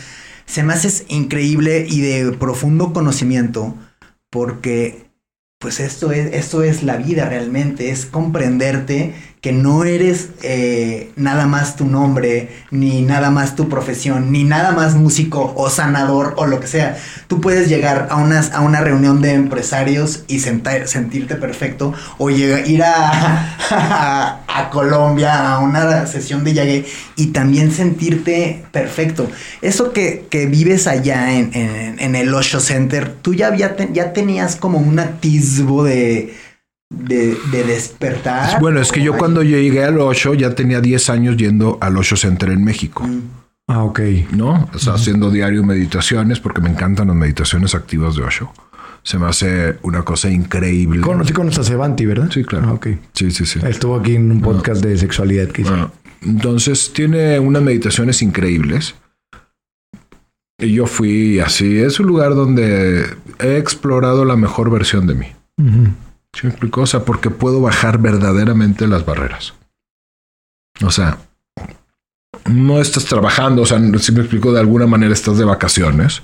[0.47, 3.77] se me hace increíble y de profundo conocimiento
[4.31, 5.11] porque
[5.59, 11.47] pues esto es, esto es la vida realmente, es comprenderte que no eres eh, nada
[11.47, 16.45] más tu nombre, ni nada más tu profesión, ni nada más músico o sanador o
[16.47, 16.99] lo que sea.
[17.27, 22.67] Tú puedes llegar a, a una reunión de empresarios y sentar- sentirte perfecto, o llega-
[22.67, 26.85] ir a, a, Colombia a una sesión de Yague
[27.17, 29.29] y también sentirte perfecto.
[29.63, 31.51] Eso que, que vives allá en,
[31.99, 36.35] en- el Osho Center, tú ya, ya tenías como un atisbo de,
[36.91, 38.61] de, de despertar.
[38.61, 41.97] Bueno, es que yo Ay, cuando llegué al Osho ya tenía 10 años yendo al
[41.97, 43.09] Osho Center en México.
[43.69, 44.01] Ah, ok.
[44.33, 44.69] ¿no?
[44.75, 48.53] O sea, haciendo diario meditaciones porque me encantan las meditaciones activas de Osho.
[49.03, 51.01] Se me hace una cosa increíble.
[51.01, 52.29] Conocí con a Sevanti, ¿verdad?
[52.31, 52.67] Sí, claro.
[52.69, 52.89] Ah, ok.
[53.15, 53.61] Sí, sí, sí.
[53.63, 55.71] Estuvo aquí en un podcast de sexualidad que hice.
[55.71, 58.95] Bueno, entonces tiene unas meditaciones increíbles.
[60.59, 61.79] Y yo fui así.
[61.79, 63.07] Es un lugar donde
[63.39, 65.27] he explorado la mejor versión de mí.
[65.57, 65.89] Ujú.
[66.33, 66.83] ¿Sí me explico?
[66.83, 69.55] O sea, porque puedo bajar verdaderamente las barreras.
[70.83, 71.19] O sea,
[72.49, 76.23] no estás trabajando, o sea, si me explico, de alguna manera estás de vacaciones,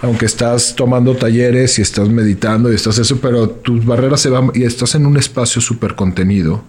[0.00, 4.50] aunque estás tomando talleres y estás meditando y estás eso, pero tus barreras se van
[4.54, 6.64] y estás en un espacio súper contenido,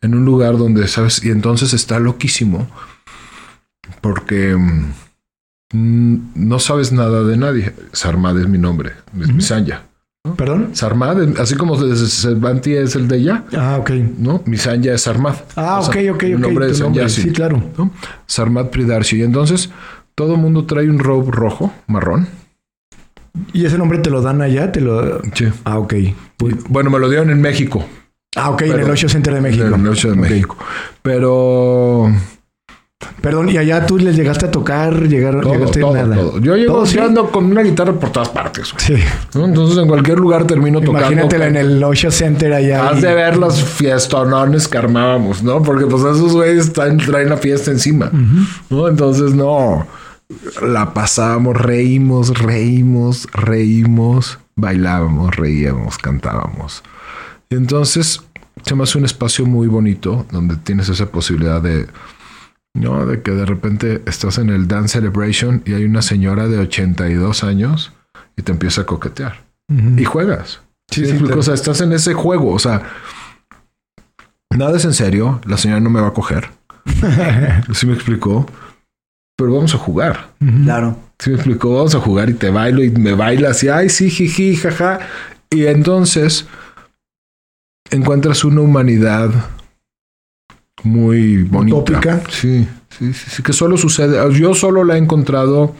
[0.00, 1.24] en un lugar donde, ¿sabes?
[1.24, 2.68] Y entonces está loquísimo,
[4.00, 4.56] porque
[5.72, 7.72] mm, no sabes nada de nadie.
[7.92, 9.86] Sarmad es mi nombre, es mi Sanya.
[10.36, 10.70] ¿Perdón?
[10.74, 13.90] Sarmad, así como Cervanti es el de ella, Ah, ok.
[14.18, 14.40] ¿no?
[14.46, 15.34] Mi Sanya es Sarmad.
[15.56, 16.40] Ah, O ok, sea, ok, el ok.
[16.40, 17.00] nombre de tu nombre.
[17.02, 17.60] Sanyasi, Sí, claro.
[17.76, 17.90] ¿no?
[18.26, 19.18] Sarmad Pridarshi.
[19.18, 19.70] Y entonces
[20.14, 22.28] todo el mundo trae un robe rojo, marrón.
[23.52, 24.70] ¿Y ese nombre te lo dan allá?
[24.70, 25.20] Te lo...
[25.34, 25.46] Sí.
[25.64, 25.94] Ah, ok.
[26.68, 27.84] Bueno, me lo dieron en México.
[28.36, 29.64] Ah, ok, en el Osho Center de México.
[29.66, 30.20] En el Ocho de Ok.
[30.20, 30.56] México.
[31.02, 32.12] Pero
[33.20, 35.08] Perdón, ¿y allá tú les llegaste a tocar?
[35.08, 36.14] Llegar, todo, llegaste todo, nada.
[36.14, 36.38] todo.
[36.40, 38.72] Yo llego ando con una guitarra por todas partes.
[38.78, 38.94] Sí.
[39.34, 39.44] ¿no?
[39.46, 41.00] Entonces en cualquier lugar termino tocando.
[41.12, 42.88] Imagínatela en el Osho Center allá.
[42.88, 45.62] Has y- de ver los fiestonones que armábamos, ¿no?
[45.62, 48.10] Porque pues esos güeyes están- traen la fiesta encima,
[48.70, 48.88] ¿no?
[48.88, 49.86] Entonces, no.
[50.62, 56.82] La pasábamos, reímos, reímos, reímos, bailábamos, reíamos, cantábamos.
[57.50, 58.22] Y entonces
[58.64, 61.86] se me hace un espacio muy bonito donde tienes esa posibilidad de,
[62.74, 63.06] ¿no?
[63.06, 67.44] De que de repente estás en el Dance Celebration y hay una señora de 82
[67.44, 67.92] años
[68.36, 69.42] y te empieza a coquetear
[69.96, 70.60] y juegas.
[70.90, 71.26] Sí, Sí, sí, explico?
[71.26, 71.40] claro.
[71.40, 72.52] O sea, estás en ese juego.
[72.52, 72.82] O sea,
[74.54, 76.50] nada es en serio, la señora no me va a coger.
[77.70, 78.46] Así me explicó.
[79.36, 80.28] Pero vamos a jugar.
[80.64, 80.96] Claro.
[81.18, 84.10] Sí me explicó, vamos a jugar y te bailo y me baila así, ay, sí,
[84.10, 84.98] jiji, jaja.
[85.50, 86.46] Y entonces
[87.90, 89.30] encuentras una humanidad
[90.82, 91.76] muy bonita.
[91.76, 92.22] Utópica.
[92.30, 92.66] Sí,
[92.98, 94.18] sí, sí, sí, que solo sucede.
[94.38, 95.74] Yo solo la he encontrado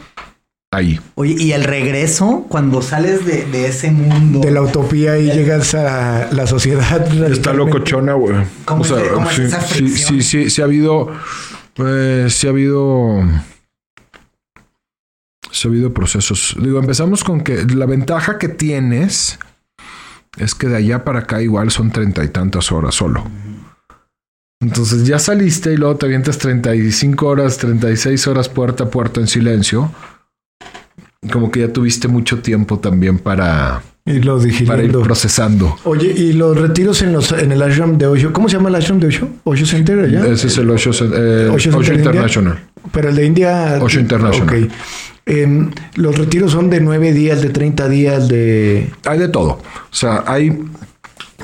[0.71, 0.99] ahí.
[1.15, 4.39] Oye, y el regreso, cuando sales de, de ese mundo.
[4.39, 7.05] De la utopía y llegas a la sociedad.
[7.31, 8.35] Está locochona, güey.
[8.65, 10.21] ¿Cómo es- cómo es sí, esa sí, fricción?
[10.21, 11.11] sí, sí, sí ha habido.
[11.77, 13.21] eh, sí ha habido.
[15.51, 16.55] Sí ha habido procesos.
[16.59, 19.37] Digo, empezamos con que la ventaja que tienes
[20.37, 23.23] es que de allá para acá igual son treinta y tantas horas solo.
[24.63, 29.27] Entonces ya saliste y luego te avientas 35 horas, 36 horas puerta a puerta en
[29.27, 29.91] silencio.
[31.31, 35.77] Como que ya tuviste mucho tiempo también para, Y lo para ir procesando.
[35.83, 38.75] Oye, y los retiros en los en el ashram de Osho, ¿cómo se llama el
[38.75, 39.29] ashram de Osho?
[39.43, 40.25] Osho Center allá.
[40.27, 42.09] Ese es el Osho, eh, Osho Osho Center India.
[42.09, 42.59] International.
[42.91, 43.79] Pero el de India.
[43.81, 44.63] Osho International.
[44.63, 44.71] Ok.
[45.25, 48.91] Em, los retiros son de nueve días, de 30 días, de.
[49.05, 49.51] Hay de todo.
[49.51, 50.57] O sea, hay.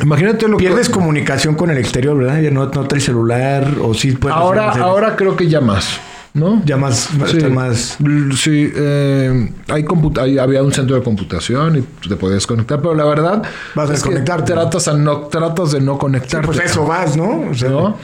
[0.01, 0.93] Imagínate lo Pierdes que.
[0.93, 2.39] comunicación con el exterior, ¿verdad?
[2.41, 4.37] Ya no, no traes celular o sí puedes.
[4.37, 5.99] Ahora, ahora creo que ya más.
[6.31, 6.61] ¿No?
[6.63, 7.09] Ya más.
[7.25, 7.97] Sí, más.
[8.37, 9.83] Sí, eh, hay
[10.21, 13.41] hay- había un centro de computación y te podías conectar, pero la verdad
[13.73, 14.53] Vas a desconectarte.
[14.53, 16.45] tratas, a no, tratas de no conectarte.
[16.45, 17.49] Pues eso vas, ¿no?
[17.49, 17.97] O sea, ¿no?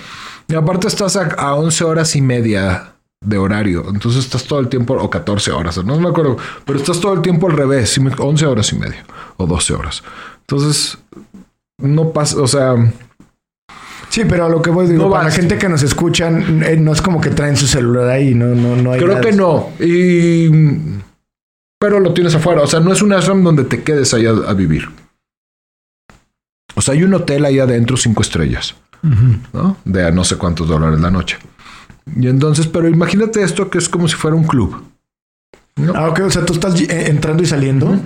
[0.48, 3.86] Y aparte estás a, a 11 horas y media de horario.
[3.90, 7.22] Entonces estás todo el tiempo, o 14 horas, no me acuerdo, pero estás todo el
[7.22, 9.06] tiempo al revés, sí me- 11 horas y media
[9.38, 10.04] o 12 horas.
[10.42, 10.98] Entonces,
[11.78, 12.76] no pasa, o sea,
[14.10, 16.78] Sí, pero a lo que voy, digo, No para la gente que nos escuchan, eh,
[16.78, 19.22] no es como que traen su celular ahí, no, no, no hay creo nada.
[19.22, 19.72] que no.
[19.78, 20.50] Y.
[21.78, 22.62] Pero lo tienes afuera.
[22.62, 24.88] O sea, no es un ashram donde te quedes allá a vivir.
[26.76, 28.76] O sea, hay un hotel ahí adentro, cinco estrellas.
[29.54, 29.78] ¿no?
[29.84, 31.38] De a no sé cuántos dólares la noche.
[32.16, 34.82] Y entonces, pero imagínate esto que es como si fuera un club.
[35.76, 35.94] ¿no?
[35.94, 38.00] Ah, ok, o sea, tú estás eh, entrando y saliendo.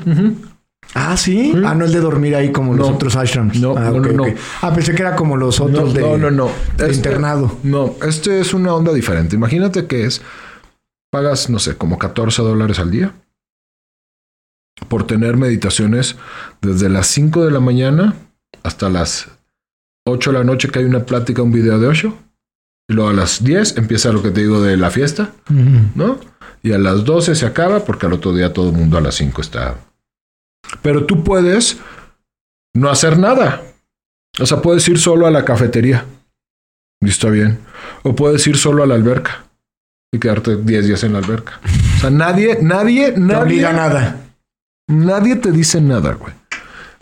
[0.93, 1.53] Ah, sí.
[1.65, 3.59] Ah, no el de dormir ahí como los otros ashrams.
[3.59, 4.25] No, ah, no, no.
[4.61, 6.51] Ah, pensé que era como los otros de, no, no, no.
[6.77, 7.57] Este- internado.
[7.63, 9.35] No, este es una onda diferente.
[9.35, 10.21] Imagínate que es,
[11.11, 13.13] pagas, no sé, como 14 dólares al día
[14.87, 16.15] por tener meditaciones
[16.61, 18.15] desde las 5 de la mañana
[18.63, 19.27] hasta las
[20.07, 22.13] 8 de la noche que hay una plática, un video de Osho.
[22.87, 25.33] Y luego a las 10 empieza lo que te digo de la fiesta.
[25.95, 26.17] ¿no?
[26.63, 29.15] Y a las 12 se acaba porque al otro día todo el mundo a las
[29.15, 29.75] 5 está.
[30.81, 31.77] Pero tú puedes
[32.73, 33.61] no hacer nada.
[34.39, 36.05] O sea, puedes ir solo a la cafetería.
[37.01, 37.59] Y está bien.
[38.03, 39.45] O puedes ir solo a la alberca.
[40.11, 41.59] Y quedarte 10 días en la alberca.
[41.97, 43.43] O sea, nadie, nadie, nadie.
[43.43, 44.21] obliga a nada.
[44.87, 46.33] Nadie te dice nada, güey.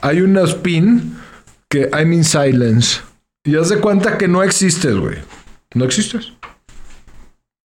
[0.02, 1.18] Hay una spin
[1.70, 3.00] que I'm in silence.
[3.46, 5.18] Y haz de cuenta que no existes, güey.
[5.74, 6.34] No existes.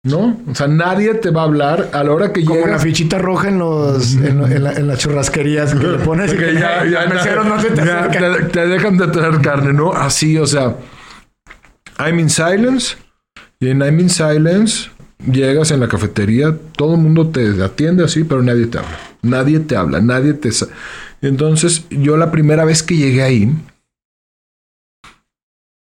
[0.05, 0.41] ¿No?
[0.49, 3.49] O sea, nadie te va a hablar a la hora que Como la fichita roja
[3.49, 7.05] en los en, en la- en las churrasquerías que le pones y Que ya, ya
[7.07, 8.37] los meseros no se te ya acercan.
[8.37, 9.93] te, te dejan de traer carne, ¿no?
[9.93, 10.77] Así, o sea,
[11.99, 12.97] I'm in silence.
[13.59, 14.91] Y en I'm in silence
[15.29, 18.99] llegas en la cafetería, todo el mundo te atiende así, pero nadie te habla.
[19.23, 20.51] Nadie te habla, nadie te...
[21.23, 23.53] Entonces, yo la primera vez que llegué ahí,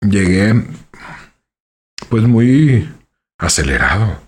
[0.02, 0.63] llegué
[2.10, 2.88] pues muy
[3.45, 4.19] acelerado.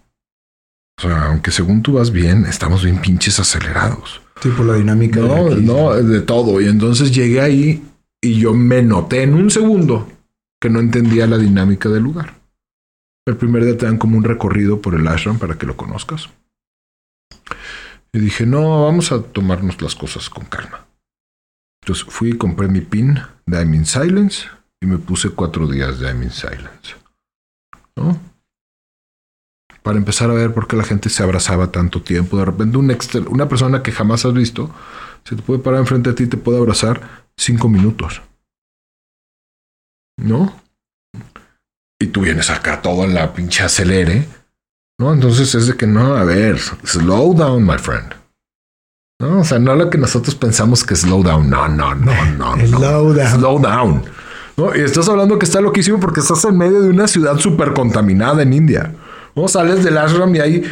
[0.98, 4.22] O sea, aunque según tú vas bien, estamos bien pinches acelerados.
[4.42, 5.20] Tipo la dinámica.
[5.20, 6.62] de No, no, de todo.
[6.62, 7.84] Y entonces llegué ahí
[8.22, 10.10] y yo me noté en un segundo
[10.62, 12.36] que no entendía la dinámica del lugar.
[13.28, 16.30] El primer día te dan como un recorrido por el ashram para que lo conozcas.
[18.14, 20.86] Y dije, no, vamos a tomarnos las cosas con calma.
[21.82, 24.48] Entonces fui y compré mi pin de I'm in Silence
[24.82, 26.96] y me puse cuatro días de I'm in Silence.
[27.96, 28.20] ¿No?
[29.86, 32.38] Para empezar a ver por qué la gente se abrazaba tanto tiempo.
[32.38, 34.72] De repente un exter- una persona que jamás has visto
[35.24, 38.24] se te puede parar enfrente de ti y te puede abrazar cinco minutos.
[40.18, 40.60] ¿No?
[42.02, 44.28] Y tú vienes acá todo en la pinche acelere.
[45.00, 45.14] ¿No?
[45.14, 48.14] Entonces es de que no, a ver, slow down, my friend.
[49.22, 49.42] ¿No?
[49.42, 51.48] O sea, no lo que nosotros pensamos que es slow down.
[51.48, 52.56] No, no, no, no.
[52.56, 52.68] no.
[52.68, 53.40] Slow down.
[53.40, 54.04] Slow down.
[54.58, 54.76] ¿No?
[54.76, 58.42] Y estás hablando que está loquísimo porque estás en medio de una ciudad súper contaminada
[58.42, 58.96] en India.
[59.36, 59.48] ¿No?
[59.48, 60.64] Sales del ashram y hay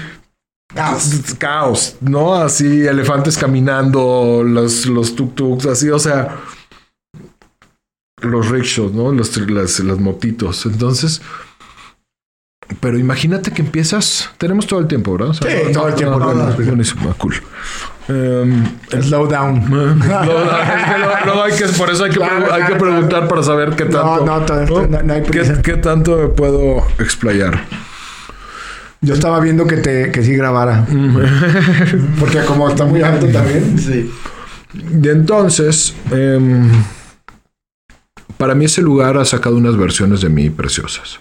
[0.74, 1.10] caos.
[1.38, 2.36] caos, ¿no?
[2.36, 6.38] Así, elefantes caminando, los, los tuk-tuks, así, o sea,
[8.22, 9.12] los rickshaws, ¿no?
[9.12, 10.66] Los, las, las motitos.
[10.66, 11.22] Entonces,
[12.80, 14.30] Pero imagínate que empiezas.
[14.38, 15.30] Tenemos todo el tiempo, ¿verdad?
[15.30, 16.18] O sea, Sí, todo el tiempo.
[16.20, 17.36] no, no, no, buenísimo, ah, cool.
[18.08, 18.64] Em,
[19.02, 19.66] Slow down.
[19.70, 23.84] luego hay que, por eso hay que, Claro, hay que claro, preguntar para saber qué
[23.86, 24.26] tanto.
[24.26, 27.66] no, no- no hay ¿Qué, tanto me puedo explayar?
[29.04, 30.86] Yo estaba viendo que te que sí grabara.
[32.20, 33.78] Porque como está muy alto también.
[33.78, 34.10] Sí.
[34.74, 36.70] Y entonces, em,
[38.38, 41.20] para mí ese lugar ha sacado unas versiones de mí preciosas.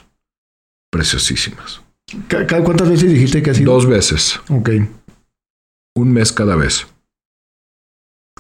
[0.91, 1.83] Preciosísimas.
[2.29, 3.65] ¿Ca- ca- ¿Cuántas veces dijiste que así?
[3.65, 4.41] Dos veces.
[4.49, 4.71] Ok.
[5.97, 6.87] Un mes cada vez.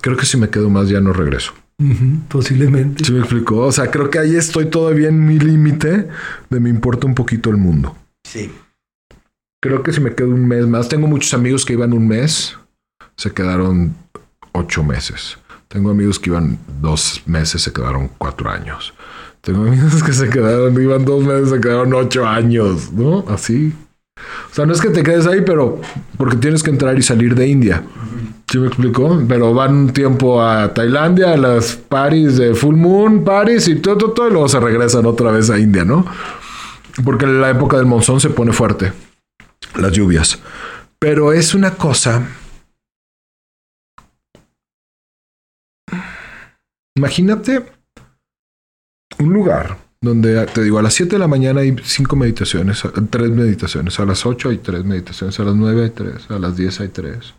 [0.00, 1.52] Creo que si me quedo más ya no regreso.
[2.28, 3.04] Posiblemente.
[3.04, 3.58] ¿Sí me explicó?
[3.66, 6.08] O sea, creo que ahí estoy todavía en mi límite
[6.48, 7.96] de me importa un poquito el mundo.
[8.24, 8.52] Sí.
[9.62, 12.58] Creo que si me quedo un mes más, tengo muchos amigos que iban un mes,
[13.16, 13.94] se quedaron
[14.50, 15.38] ocho meses.
[15.68, 18.92] Tengo amigos que iban dos meses, se quedaron cuatro años.
[19.40, 23.24] Tengo amigos que se quedaron, iban dos meses, se quedaron ocho años, ¿no?
[23.28, 23.72] Así.
[24.50, 25.80] O sea, no es que te quedes ahí, pero
[26.16, 27.84] porque tienes que entrar y salir de India.
[28.50, 29.22] ¿Sí me explicó?
[29.28, 33.96] Pero van un tiempo a Tailandia, a las paris de Full Moon, paris y todo,
[33.96, 36.04] todo, todo, y luego se regresan otra vez a India, ¿no?
[37.04, 38.90] Porque la época del monzón se pone fuerte
[39.76, 40.38] las lluvias.
[40.98, 42.26] Pero es una cosa.
[46.94, 47.64] Imagínate
[49.18, 53.30] un lugar donde te digo a las 7 de la mañana hay cinco meditaciones, tres
[53.30, 56.80] meditaciones, a las 8 hay tres meditaciones, a las 9 hay tres, a las 10
[56.80, 57.34] hay tres,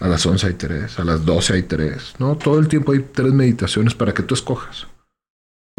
[0.00, 2.36] a las 11 hay tres, a las 12 hay tres, ¿no?
[2.36, 4.88] Todo el tiempo hay tres meditaciones para que tú escojas.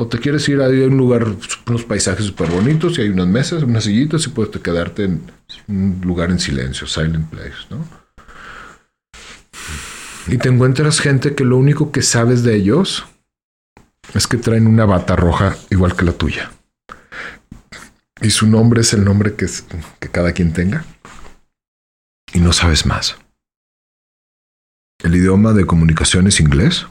[0.01, 1.27] O te quieres ir a un lugar,
[1.67, 5.29] unos paisajes súper bonitos y hay unas mesas, unas sillitas y puedes quedarte en
[5.67, 7.85] un lugar en silencio, silent place, ¿no?
[10.27, 13.07] Y te encuentras gente que lo único que sabes de ellos
[14.13, 16.49] es que traen una bata roja igual que la tuya.
[18.21, 19.47] Y su nombre es el nombre que,
[19.99, 20.85] que cada quien tenga.
[22.31, 23.17] Y no sabes más.
[25.03, 26.87] El idioma de comunicación es inglés.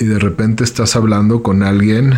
[0.00, 2.14] Y de repente estás hablando con alguien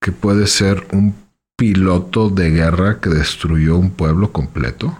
[0.00, 1.14] que puede ser un
[1.56, 4.96] piloto de guerra que destruyó un pueblo completo.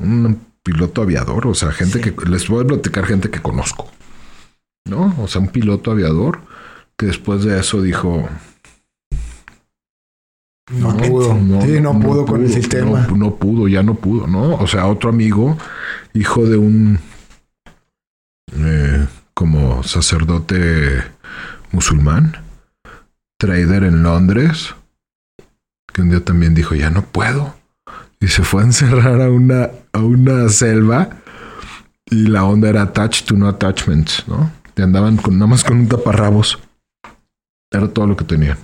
[0.00, 2.10] Un piloto aviador, o sea, gente Sí.
[2.10, 3.88] que les voy a platicar gente que conozco.
[4.86, 5.14] ¿No?
[5.22, 6.40] O sea, un piloto aviador
[6.96, 8.28] que después de eso dijo,
[10.72, 11.38] No pudo.
[11.62, 13.06] sí, no, pudo con el sistema.
[13.06, 14.56] No, no pudo, ya no pudo, ¿no?
[14.56, 15.56] O sea, otro amigo,
[16.14, 16.98] hijo de un
[18.56, 21.02] eh, como sacerdote
[21.72, 22.36] musulmán,
[23.38, 24.74] trader en Londres,
[25.92, 27.54] que un día también dijo, ya no puedo.
[28.20, 31.10] Y se fue a encerrar a una, a una selva
[32.10, 34.50] y la onda era attached to no attachments, ¿no?
[34.76, 36.58] Y andaban con, nada más con un taparrabos.
[37.70, 38.58] Era todo lo que tenían.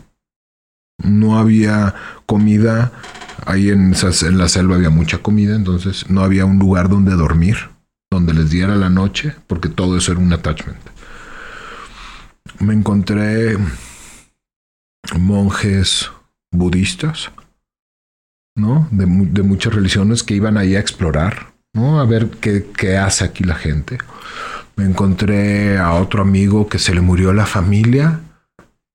[1.03, 1.95] No había
[2.27, 2.93] comida.
[3.47, 7.71] Ahí en, en la selva había mucha comida, entonces no había un lugar donde dormir,
[8.11, 10.81] donde les diera la noche, porque todo eso era un attachment.
[12.59, 13.57] Me encontré
[15.19, 16.11] monjes
[16.53, 17.31] budistas,
[18.57, 18.89] ¿no?
[18.91, 22.01] De, mu- de muchas religiones que iban ahí a explorar, ¿no?
[22.01, 23.99] A ver qué, qué hace aquí la gente.
[24.77, 28.21] Me encontré a otro amigo que se le murió la familia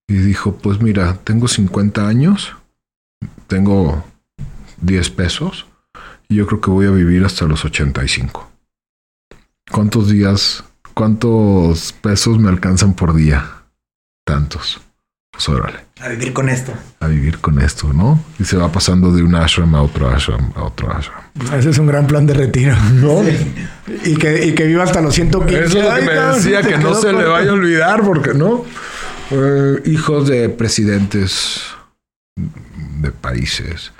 [0.07, 2.55] y dijo, pues mira, tengo 50 años,
[3.47, 4.03] tengo
[4.81, 5.67] 10 pesos
[6.27, 8.51] y yo creo que voy a vivir hasta los 85.
[9.71, 13.45] ¿Cuántos días, cuántos pesos me alcanzan por día?
[14.25, 14.79] Tantos.
[15.31, 16.71] Pues órale, A vivir con esto.
[17.01, 18.23] a vivir con esto, ¿no?
[18.39, 21.21] Y se va pasando de un ashram a otro ashram, a otro ashram.
[21.53, 22.73] Ese es un gran plan de retiro.
[22.93, 23.21] ¿No?
[24.05, 25.65] Y que, y que viva hasta los 115.
[25.65, 28.01] Eso es lo que Ay, me no, decía, que no se le vaya a olvidar,
[28.03, 28.63] porque no.
[29.31, 31.61] Eh, hijos de presidentes
[32.37, 33.91] de países,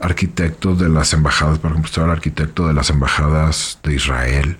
[0.00, 4.58] arquitectos de las embajadas, por ejemplo, estaba el arquitecto de las embajadas de Israel.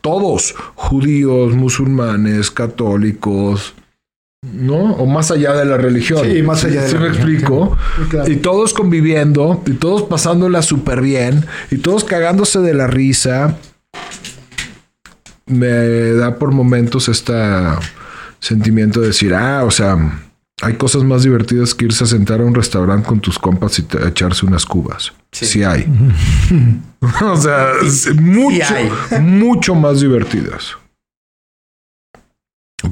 [0.00, 3.74] Todos, judíos, musulmanes, católicos,
[4.42, 4.92] ¿no?
[4.94, 6.24] O más allá de la religión.
[6.24, 7.76] Sí, más allá de ¿Sí la me religión, explico?
[7.96, 8.02] sí.
[8.04, 8.32] Sí, claro.
[8.32, 13.58] Y todos conviviendo, y todos pasándola súper bien, y todos cagándose de la risa.
[15.46, 17.32] Me da por momentos este
[18.38, 19.96] sentimiento de decir, ah, o sea,
[20.62, 23.82] hay cosas más divertidas que irse a sentar a un restaurante con tus compas y
[23.82, 25.12] te- echarse unas cubas.
[25.32, 25.46] Sí.
[25.46, 25.86] Sí, hay.
[27.22, 27.72] o sea,
[28.14, 28.74] mucho,
[29.20, 30.76] mucho más divertidas.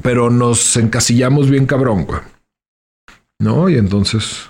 [0.03, 2.21] Pero nos encasillamos bien cabrón, güey.
[3.39, 3.69] ¿No?
[3.69, 4.49] Y entonces...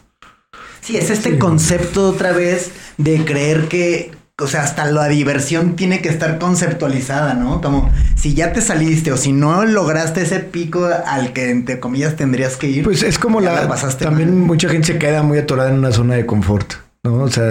[0.82, 6.00] Sí, es este concepto otra vez de creer que o sea, hasta la diversión tiene
[6.00, 7.60] que estar conceptualizada, ¿no?
[7.60, 12.16] Como si ya te saliste o si no lograste ese pico al que entre comillas
[12.16, 12.84] tendrías que ir.
[12.84, 16.14] Pues es como la, pasaste también mucha gente se queda muy atorada en una zona
[16.14, 16.74] de confort,
[17.10, 17.24] ¿no?
[17.24, 17.46] O sea,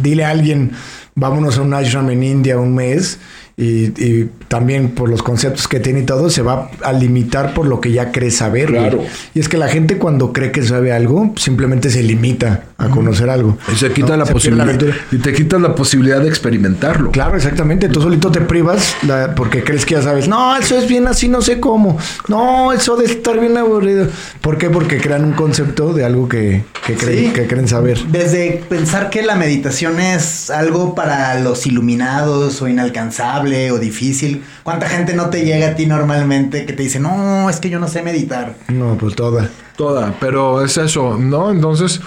[0.00, 0.72] dile a alguien,
[1.14, 3.18] vámonos a un ashram en India un mes
[3.56, 7.80] y, también por los conceptos que tiene y todo, se va a limitar por lo
[7.80, 8.68] que ya cree saber.
[8.68, 9.02] Claro.
[9.34, 13.28] Y es que la gente cuando cree que sabe algo, simplemente se limita a conocer
[13.28, 13.58] algo.
[13.72, 14.80] Y se quita la posibilidad.
[15.10, 17.10] y te quitas la posibilidad de experimentarlo.
[17.10, 17.88] Claro, exactamente.
[17.88, 18.94] Tú solito te privas
[19.34, 20.28] porque crees que ya sabes.
[20.28, 21.98] No, eso es bien así, no sé cómo.
[22.28, 24.06] No, eso de estar bien aburrido.
[24.40, 24.70] ¿Por qué?
[24.70, 26.64] Porque crean un concepto de algo que,
[26.98, 27.98] creen, que creen saber.
[28.06, 34.44] Desde pensar que la meditación es algo para los iluminados o inalcanzables o difícil?
[34.62, 37.80] ¿Cuánta gente no te llega a ti normalmente que te dice, no, es que yo
[37.80, 38.54] no sé meditar?
[38.68, 39.50] No, pues toda.
[39.76, 41.52] Toda, pero es eso, ¿no?
[41.52, 42.00] Entonces,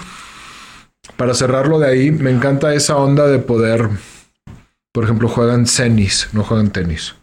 [1.16, 3.88] para cerrarlo de ahí, me encanta esa onda de poder,
[4.92, 7.14] por ejemplo, juegan cenis, no juegan tenis.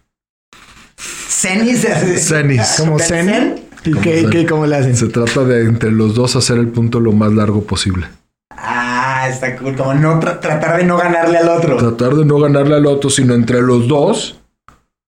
[0.97, 1.87] ¿Cenis?
[2.17, 2.75] Cenis.
[2.77, 3.61] ¿Como zen?
[3.85, 4.95] ¿Y qué, cómo le hacen?
[4.95, 8.07] Se trata de entre los dos hacer el punto lo más largo posible.
[8.51, 9.75] Ah, está cool.
[9.75, 11.77] Como no tratar de no ganarle al otro.
[11.77, 14.38] Tratar de no ganarle al otro, sino entre los dos.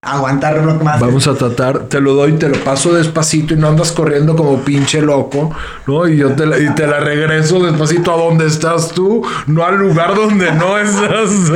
[0.04, 0.99] Aguantar más.
[0.99, 4.58] Vamos a tratar, te lo doy, te lo paso despacito y no andas corriendo como
[4.62, 5.52] pinche loco,
[5.86, 6.08] ¿no?
[6.08, 9.78] Y yo te la, y te la regreso despacito a donde estás tú, no al
[9.78, 11.52] lugar donde no estás.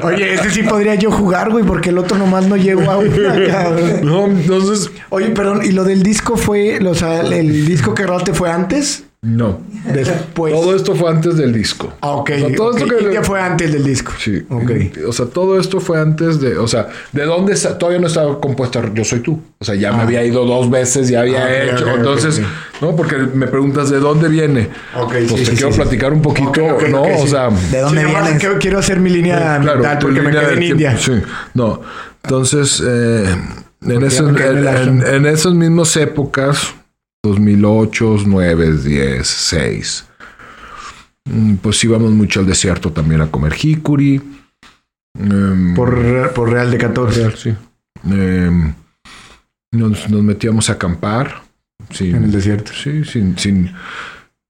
[0.04, 3.10] Oye, ese sí podría yo jugar, güey, porque el otro nomás no llegó a una,
[4.04, 4.88] No, entonces.
[5.08, 9.09] Oye, perdón, ¿y lo del disco fue, o sea, el disco que grabaste fue antes?
[9.22, 9.60] No.
[9.84, 10.54] Después.
[10.54, 11.92] Todo esto fue antes del disco.
[12.00, 12.30] Ah, ok.
[12.56, 13.22] todo Esto que...
[13.22, 14.12] fue antes del disco.
[14.18, 14.46] Sí.
[14.48, 14.70] Ok.
[15.06, 16.56] O sea, todo esto fue antes de.
[16.56, 19.38] O sea, ¿de dónde todavía no estaba compuesta Yo Soy Tú?
[19.58, 20.02] O sea, ya me ah.
[20.04, 21.86] había ido dos veces, ya había ah, hecho.
[21.94, 22.40] entonces,
[22.80, 22.96] ¿no?
[22.96, 24.70] Porque me preguntas de dónde viene.
[24.96, 25.12] Ok.
[25.28, 27.02] Pues te quiero platicar un poquito, ¿no?
[27.02, 28.38] o sea, ¿de dónde viene?
[28.58, 30.96] Quiero, hacer mi línea mental porque me quedé en India.
[30.96, 31.20] Sí.
[31.52, 31.82] No.
[32.22, 33.36] Entonces, eh,
[33.82, 36.74] en, esos, en, en esas mismas épocas
[37.22, 40.06] 2008, 9, 10, 6.
[41.62, 44.20] Pues íbamos mucho al desierto también a comer jicuri.
[45.18, 47.36] Em, por, Real de 14.
[47.36, 47.54] sí.
[48.10, 48.72] Em,
[49.72, 51.42] nos, metíamos a acampar.
[51.98, 52.72] en el desierto.
[52.72, 53.70] Sí, sin, sin,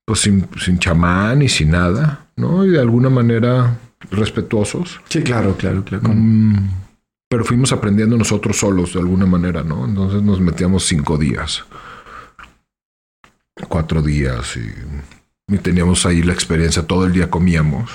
[0.07, 2.65] pues sin, sin chamán y sin nada, ¿no?
[2.65, 3.79] Y de alguna manera
[4.11, 5.01] respetuosos.
[5.09, 6.09] Sí, claro, claro, claro.
[6.09, 6.71] Mm,
[7.29, 9.85] pero fuimos aprendiendo nosotros solos de alguna manera, ¿no?
[9.85, 11.65] Entonces nos metíamos cinco días
[13.69, 17.91] cuatro días y, teníamos ahí la experiencia, todo el día comíamos.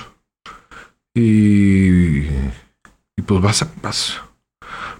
[1.16, 2.26] Y,
[3.16, 4.20] y pues vas a, vas,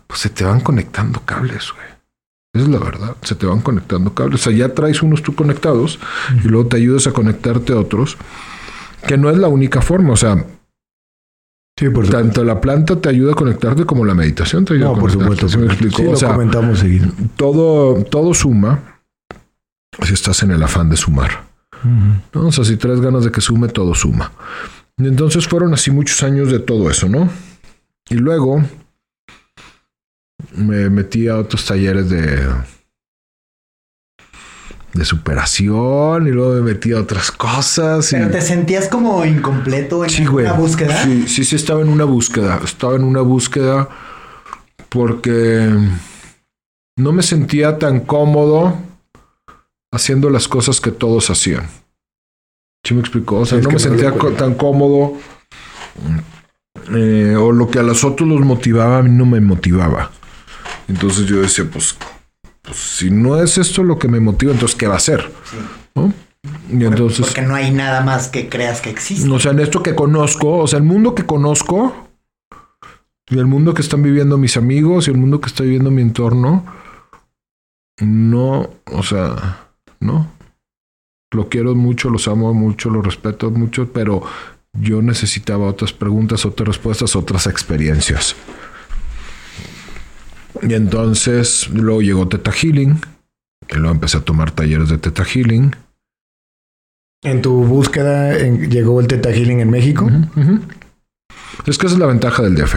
[0.08, 1.88] pues se te van conectando cables, güey.
[2.54, 4.40] Es la verdad, se te van conectando cables.
[4.40, 6.00] O sea, ya traes unos tú conectados
[6.42, 8.18] y luego te ayudas a conectarte a otros,
[9.06, 10.46] que no es la única forma, o sea,
[11.78, 14.94] Sí, por Tanto la planta te ayuda a conectarte como la meditación te ayuda a
[14.94, 15.26] conectarte.
[15.26, 15.60] Por supuesto.
[15.60, 16.10] me explico?
[16.10, 17.10] o sea, comentamos seguido.
[17.36, 18.95] Todo, todo suma
[20.04, 21.46] si estás en el afán de sumar.
[22.34, 24.32] O sea, si traes ganas de que sume, todo suma.
[24.98, 27.30] Y entonces fueron así muchos años de todo eso, ¿no?
[28.10, 28.64] Y luego
[30.56, 32.48] me metí a otros talleres de
[34.96, 38.08] de superación y luego me metí a otras cosas.
[38.12, 41.04] Pero te sentías como incompleto en una búsqueda.
[41.04, 42.62] Sí, sí, sí, estaba en una búsqueda.
[42.64, 43.90] Estaba en una búsqueda
[44.88, 45.70] porque
[46.98, 48.78] no me sentía tan cómodo
[49.96, 51.68] haciendo las cosas que todos hacían.
[52.84, 53.38] ¿Sí me explicó?
[53.40, 55.14] O sea, no me sentía tan cómodo.
[56.94, 60.12] Eh, o lo que a los otros los motivaba, a mí no me motivaba.
[60.88, 61.98] Entonces yo decía, pues,
[62.62, 65.32] pues si no es esto lo que me motiva, entonces ¿qué va a ser?
[66.70, 69.30] Y entonces, porque no hay nada más que creas que existe.
[69.30, 72.08] O sea, en esto que conozco, o sea, el mundo que conozco,
[73.28, 76.04] y el mundo que están viviendo mis amigos, y el mundo que está viviendo mi
[76.04, 76.66] entorno,
[78.00, 79.65] no, o sea,
[80.00, 80.32] ¿no?
[81.32, 84.24] Lo quiero mucho, los amo mucho, los respeto mucho, pero
[84.74, 88.36] yo necesitaba otras preguntas, otras respuestas, otras experiencias.
[90.62, 93.02] Y entonces luego llegó Teta Healing,
[93.70, 95.76] y luego empecé a tomar talleres de Teta Healing.
[97.24, 100.10] ¿En tu búsqueda llegó el Teta Healing en México?
[101.66, 102.76] Es que esa es la ventaja del DF.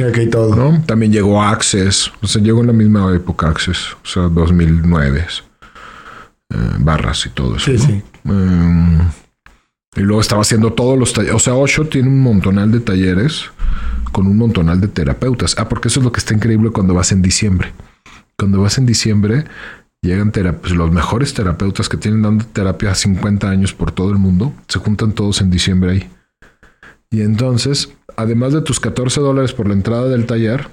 [0.00, 0.54] Okay, todo.
[0.56, 0.82] ¿no?
[0.86, 5.26] También llegó Access, o sea, llegó en la misma época Access, o sea, 2009.
[6.52, 7.70] Eh, barras y todo eso.
[7.70, 8.02] Sí, sí.
[8.24, 8.98] Eh,
[9.96, 11.34] y luego estaba haciendo todos los talleres.
[11.34, 13.44] O sea, Osho tiene un montonal de talleres
[14.10, 15.54] con un montonal de terapeutas.
[15.58, 17.72] Ah, porque eso es lo que está increíble cuando vas en diciembre.
[18.38, 19.44] Cuando vas en diciembre,
[20.02, 24.18] llegan pues, los mejores terapeutas que tienen dando terapia a 50 años por todo el
[24.18, 24.52] mundo.
[24.68, 26.10] Se juntan todos en diciembre ahí.
[27.10, 30.68] Y entonces, además de tus 14 dólares por la entrada del taller,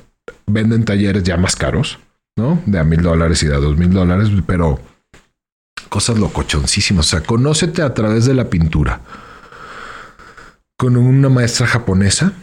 [0.48, 2.00] venden talleres ya más caros,
[2.38, 2.62] ¿no?
[2.66, 4.80] De a mil dólares y de a dos mil dólares, pero
[5.90, 7.08] cosas locochoncísimas.
[7.08, 9.02] O sea, conócete a través de la pintura.
[10.78, 12.34] Con una maestra japonesa,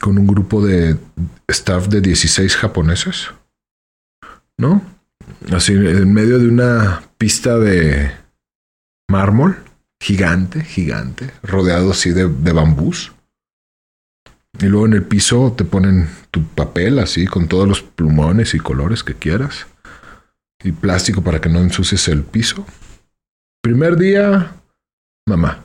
[0.00, 0.96] con un grupo de
[1.48, 3.30] staff de 16 japoneses,
[4.56, 4.82] ¿no?
[5.52, 8.12] Así en medio de una pista de
[9.08, 9.56] mármol
[10.00, 13.12] gigante, gigante, rodeado así de, de bambús.
[14.60, 18.60] Y luego en el piso te ponen tu papel así con todos los plumones y
[18.60, 19.66] colores que quieras.
[20.64, 22.66] Y plástico para que no ensucies el piso.
[23.62, 24.56] Primer día,
[25.28, 25.64] mamá.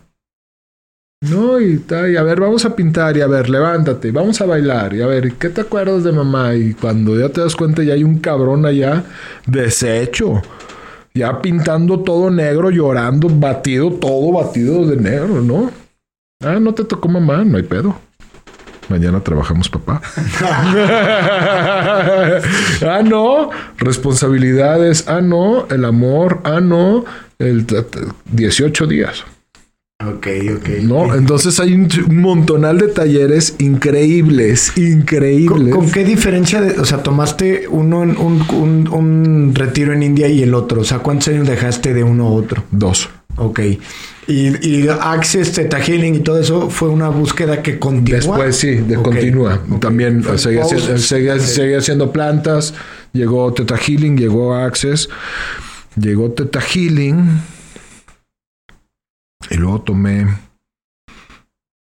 [1.21, 4.93] No, y, y a ver, vamos a pintar, y a ver, levántate, vamos a bailar,
[4.93, 6.55] y a ver, ¿qué te acuerdas de mamá?
[6.55, 9.03] Y cuando ya te das cuenta, ya hay un cabrón allá
[9.45, 10.41] deshecho,
[11.13, 15.71] ya pintando todo negro, llorando, batido, todo batido de negro, ¿no?
[16.41, 17.99] Ah, no te tocó mamá, no hay pedo.
[18.89, 20.01] Mañana trabajamos, papá.
[22.81, 23.51] ah, no.
[23.77, 25.07] Responsabilidades.
[25.07, 25.67] Ah, no.
[25.69, 26.41] El amor.
[26.43, 27.05] Ah, no.
[27.37, 27.65] El
[28.31, 29.23] 18 días.
[30.01, 30.69] Ok, ok.
[30.83, 35.73] No, entonces hay un, montonal de talleres increíbles, increíbles.
[35.73, 36.61] ¿Con, con qué diferencia?
[36.61, 40.79] De, o sea, tomaste uno en un, un, un retiro en India y el otro.
[40.81, 42.63] O sea, ¿cuántos años dejaste de uno a otro?
[42.71, 43.09] Dos.
[43.35, 43.59] Ok.
[44.27, 48.17] Y, y Access, Theta Healing y todo eso fue una búsqueda que continúa.
[48.19, 49.59] Después sí, de continúa.
[49.79, 52.73] También Fue seguía, post- seguía- seguía haciendo plantas.
[53.13, 55.09] Llegó Teta Healing, llegó Access,
[55.95, 57.41] llegó Teta Healing.
[59.49, 60.27] Y luego tomé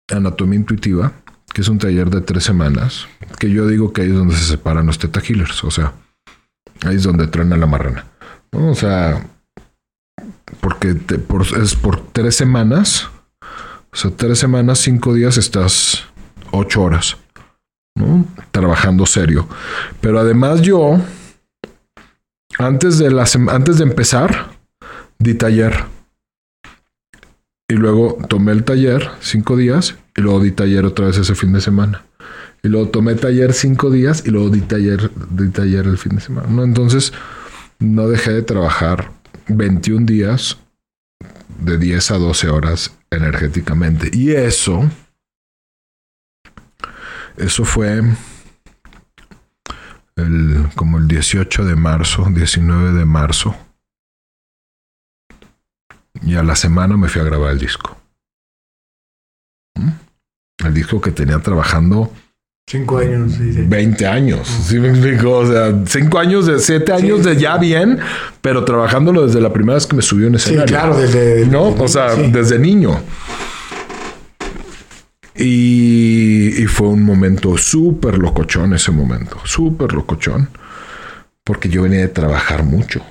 [0.09, 1.11] Anatomía Intuitiva,
[1.53, 3.07] que es un taller de tres semanas.
[3.39, 5.63] Que yo digo que ahí es donde se separan los Teta Healers.
[5.63, 5.93] O sea,
[6.85, 8.05] ahí es donde truena la marrana.
[8.51, 9.25] O sea,
[10.61, 13.09] porque te- por- es por tres semanas.
[13.91, 16.03] O sea, tres semanas, cinco días estás
[16.51, 17.17] ocho horas,
[17.95, 18.25] ¿no?
[18.51, 19.47] Trabajando serio.
[19.99, 20.97] Pero además yo,
[22.57, 24.51] antes de, la antes de empezar,
[25.19, 25.85] di taller.
[27.67, 31.53] Y luego tomé el taller cinco días y luego di taller otra vez ese fin
[31.53, 32.03] de semana.
[32.63, 36.21] Y luego tomé taller cinco días y luego di taller, di taller el fin de
[36.21, 36.47] semana.
[36.49, 36.63] ¿no?
[36.63, 37.11] Entonces,
[37.79, 39.11] no dejé de trabajar
[39.57, 40.57] 21 días
[41.59, 44.09] de 10 a 12 horas energéticamente.
[44.13, 44.89] Y eso,
[47.37, 48.01] eso fue
[50.15, 53.55] el, como el 18 de marzo, 19 de marzo.
[56.23, 57.97] Y a la semana me fui a grabar el disco.
[59.75, 60.65] ¿Mm?
[60.65, 62.13] El disco que tenía trabajando
[62.71, 63.61] Cinco años, sí, sí.
[63.67, 64.47] 20 años.
[64.47, 65.29] ¿Sí me explico?
[65.39, 67.99] O sea, 5 años de 7 años de ya bien,
[68.41, 70.67] pero trabajándolo desde la primera vez que me subió en Sí, escenario.
[70.77, 71.45] claro, desde.
[71.47, 71.71] ¿No?
[71.71, 72.29] desde- O sea, sí.
[72.31, 72.97] desde niño.
[75.35, 80.49] Y, y fue un momento súper locochón ese momento, súper locochón,
[81.43, 83.01] porque yo venía de trabajar mucho.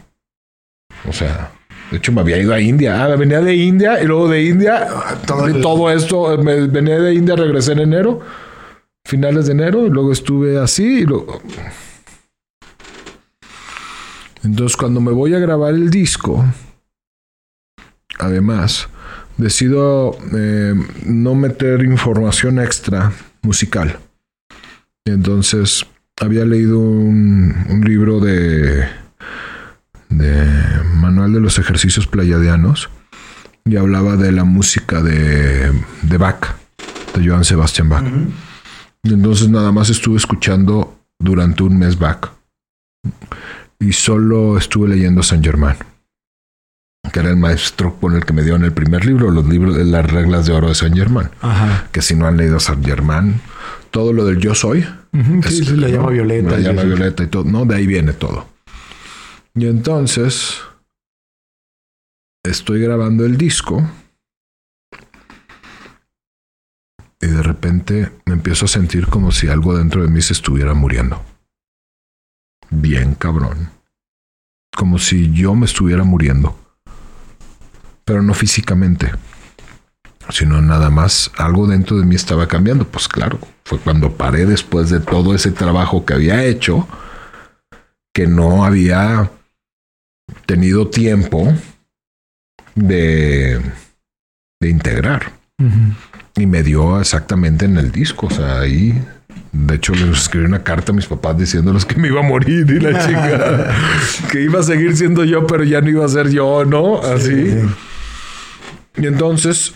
[1.09, 1.51] O sea,
[1.91, 3.03] de hecho me había ido a India.
[3.03, 4.87] Ah, venía de India y luego de India,
[5.27, 8.21] todo esto, me venía de India, regresé en enero,
[9.11, 11.43] finales de enero, y luego estuve así y luego...
[14.43, 16.43] Entonces cuando me voy a grabar el disco,
[18.19, 18.89] además,
[19.37, 23.99] decido eh, no meter información extra musical.
[25.05, 25.85] Entonces
[26.21, 28.89] había leído un, libro de,
[30.95, 32.89] Manual de los Ejercicios Playadianos
[33.67, 35.71] y hablaba de la música de,
[36.03, 36.55] de Bach,
[37.15, 38.05] de Johann Sebastian Bach.
[39.05, 42.31] Entonces nada más estuve escuchando durante un mes Bach.
[43.79, 45.77] Y solo estuve leyendo Saint Germain.
[47.13, 49.85] Que era el maestro con el que me dieron el primer libro, los libros de
[49.87, 51.29] las reglas de oro de Saint Germain.
[51.41, 51.89] Ajá.
[51.93, 53.41] Que si no han leído Saint Germain,
[53.91, 54.81] todo lo del yo soy.
[55.13, 56.11] Ujú, Sí, es- sí, la llama ¿no?
[56.13, 56.51] Violeta.
[56.53, 56.83] La y llama.
[56.83, 57.45] Violeta y todo.
[57.45, 58.47] No, de ahí viene todo.
[59.55, 60.59] Y entonces
[62.45, 63.83] estoy grabando el disco.
[67.21, 70.73] Y de repente me empiezo a sentir como si algo dentro de mí se estuviera
[70.73, 71.23] muriendo.
[72.71, 73.71] Bien cabrón.
[74.75, 76.59] Como si yo me estuviera muriendo.
[78.05, 79.13] Pero no físicamente.
[80.31, 82.87] Sino nada más algo dentro de mí estaba cambiando.
[82.87, 86.89] Pues claro, fue cuando paré después de todo ese trabajo que había hecho.
[88.15, 89.31] Que no había
[90.47, 91.53] tenido tiempo
[92.75, 93.61] de,
[94.61, 95.33] de integrar.
[96.41, 98.27] Y me dio exactamente en el disco.
[98.27, 99.01] O sea, ahí.
[99.53, 102.71] De hecho, les escribí una carta a mis papás diciéndoles que me iba a morir
[102.71, 103.75] y la chica.
[104.31, 107.01] que iba a seguir siendo yo, pero ya no iba a ser yo, ¿no?
[107.03, 107.51] Así.
[107.51, 107.59] Sí.
[108.97, 109.75] Y entonces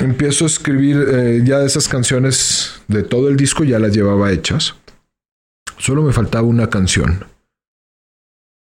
[0.00, 4.74] empiezo a escribir eh, ya esas canciones de todo el disco, ya las llevaba hechas.
[5.78, 7.24] Solo me faltaba una canción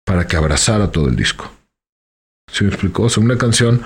[0.06, 1.52] para que abrazara todo el disco.
[2.52, 3.04] ¿Sí me explicó?
[3.04, 3.82] O sea, una canción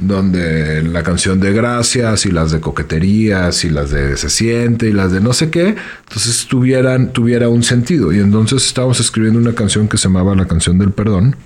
[0.00, 4.92] donde la canción de gracias y las de coqueterías y las de se siente y
[4.92, 8.12] las de no sé qué, entonces tuvieran, tuviera un sentido.
[8.12, 11.36] Y entonces estábamos escribiendo una canción que se llamaba La canción del perdón.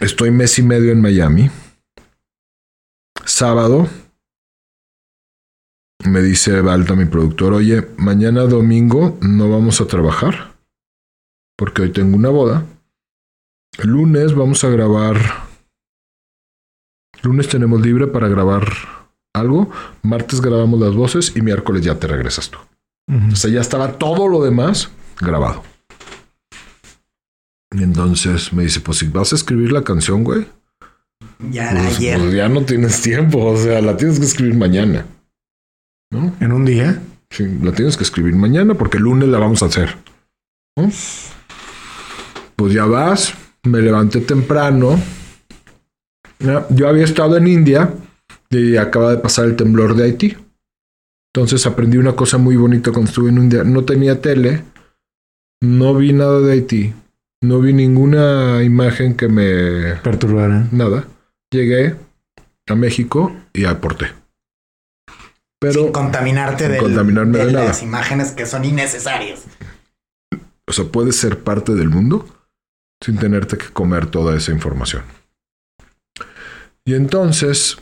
[0.00, 1.50] Estoy mes y medio en Miami.
[3.24, 3.88] Sábado
[6.04, 10.54] me dice Balta, mi productor, oye, mañana domingo no vamos a trabajar
[11.56, 12.64] porque hoy tengo una boda.
[13.78, 15.45] El lunes vamos a grabar.
[17.26, 18.64] Lunes tenemos libre para grabar
[19.34, 19.68] algo.
[20.02, 22.58] Martes grabamos las voces y miércoles ya te regresas tú.
[23.32, 25.64] O sea, ya estaba todo lo demás grabado.
[27.72, 30.46] Y entonces me dice, pues si vas a escribir la canción, güey.
[31.50, 32.18] Ya Pues, ayer.
[32.18, 33.44] pues ya no tienes tiempo.
[33.44, 35.04] O sea, la tienes que escribir mañana.
[36.12, 36.32] ¿No?
[36.40, 37.02] En un día.
[37.30, 39.96] Sí, la tienes que escribir mañana porque el lunes la vamos a hacer.
[40.76, 40.88] ¿no?
[42.54, 44.98] Pues ya vas, me levanté temprano.
[46.38, 47.92] Ya, Yo había estado en India
[48.50, 50.36] y acaba de pasar el temblor de Haití.
[51.34, 53.64] Entonces aprendí una cosa muy bonita cuando estuve en India.
[53.64, 54.62] No tenía tele,
[55.62, 56.94] no vi nada de Haití,
[57.42, 59.96] no vi ninguna imagen que me...
[60.02, 60.68] Perturbarán.
[60.72, 61.06] Nada.
[61.52, 61.94] Llegué
[62.68, 64.06] a México y aporté.
[65.60, 65.74] Pero...
[65.84, 67.66] sin contaminarte sin del- contaminarme de, de nada.
[67.66, 69.44] las imágenes que son innecesarias.
[70.68, 72.26] O sea, puedes ser parte del mundo
[73.04, 75.02] sin tenerte que comer toda esa información.
[76.86, 77.76] Y entonces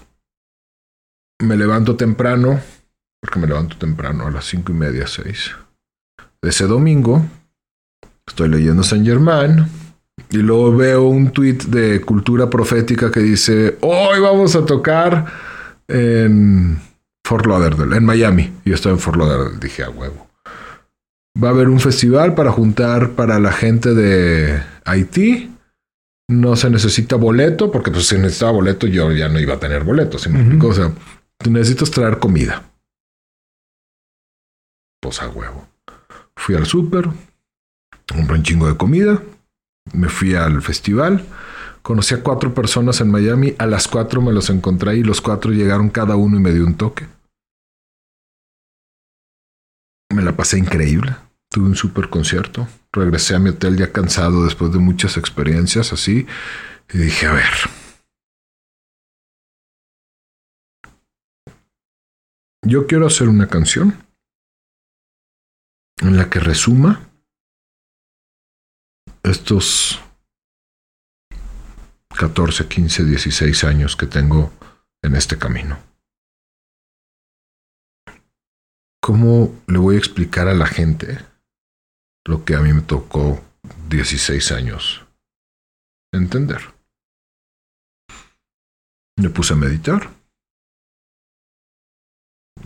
[1.38, 2.58] me levanto temprano,
[3.20, 5.50] porque me levanto temprano a las cinco y media, seis.
[6.42, 7.22] De ese domingo
[8.26, 9.66] estoy leyendo Saint Germain
[10.30, 15.26] y luego veo un tuit de cultura profética que dice: Hoy vamos a tocar
[15.86, 16.80] en
[17.26, 18.52] Fort Lauderdale, en Miami.
[18.64, 20.26] Y yo estaba en Fort Lauderdale, dije a huevo.
[21.42, 25.53] Va a haber un festival para juntar para la gente de Haití.
[26.28, 29.84] No se necesita boleto, porque pues si necesitaba boleto yo ya no iba a tener
[29.84, 30.18] boleto.
[30.18, 30.68] ¿sí me explico?
[30.68, 30.92] O sea,
[31.48, 32.70] necesitas traer comida.
[35.00, 35.68] Pues a huevo.
[36.36, 37.08] Fui al súper,
[38.08, 39.22] compré un chingo de comida,
[39.92, 41.24] me fui al festival,
[41.82, 45.52] conocí a cuatro personas en Miami, a las cuatro me los encontré y los cuatro
[45.52, 47.06] llegaron cada uno y me dio un toque.
[50.12, 51.14] Me la pasé increíble.
[51.54, 52.66] Tuve un super concierto.
[52.92, 56.26] Regresé a mi hotel ya cansado después de muchas experiencias así.
[56.92, 57.52] Y dije, a ver.
[62.66, 63.96] Yo quiero hacer una canción
[65.98, 67.08] en la que resuma
[69.22, 70.02] estos
[72.18, 74.50] 14, 15, 16 años que tengo
[75.02, 75.78] en este camino.
[79.00, 81.32] ¿Cómo le voy a explicar a la gente
[82.26, 83.42] lo que a mí me tocó
[83.88, 85.04] 16 años
[86.12, 86.60] entender.
[89.16, 90.10] Me puse a meditar.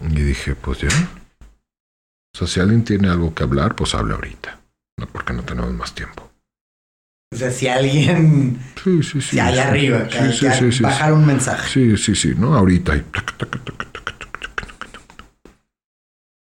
[0.02, 0.88] Y dije, pues ya.
[0.88, 4.60] O sea, si alguien tiene algo que hablar, pues habla ahorita.
[4.98, 6.30] No, porque no tenemos más tiempo.
[7.32, 8.58] O sea, si alguien.
[8.82, 9.30] Sí, sí, sí.
[9.30, 11.68] Si allá arriba, sí, bajar un mensaje.
[11.68, 12.54] Sí, sí, sí, ¿no?
[12.54, 12.96] Ahorita.
[12.96, 13.97] Y tac, tac, tac,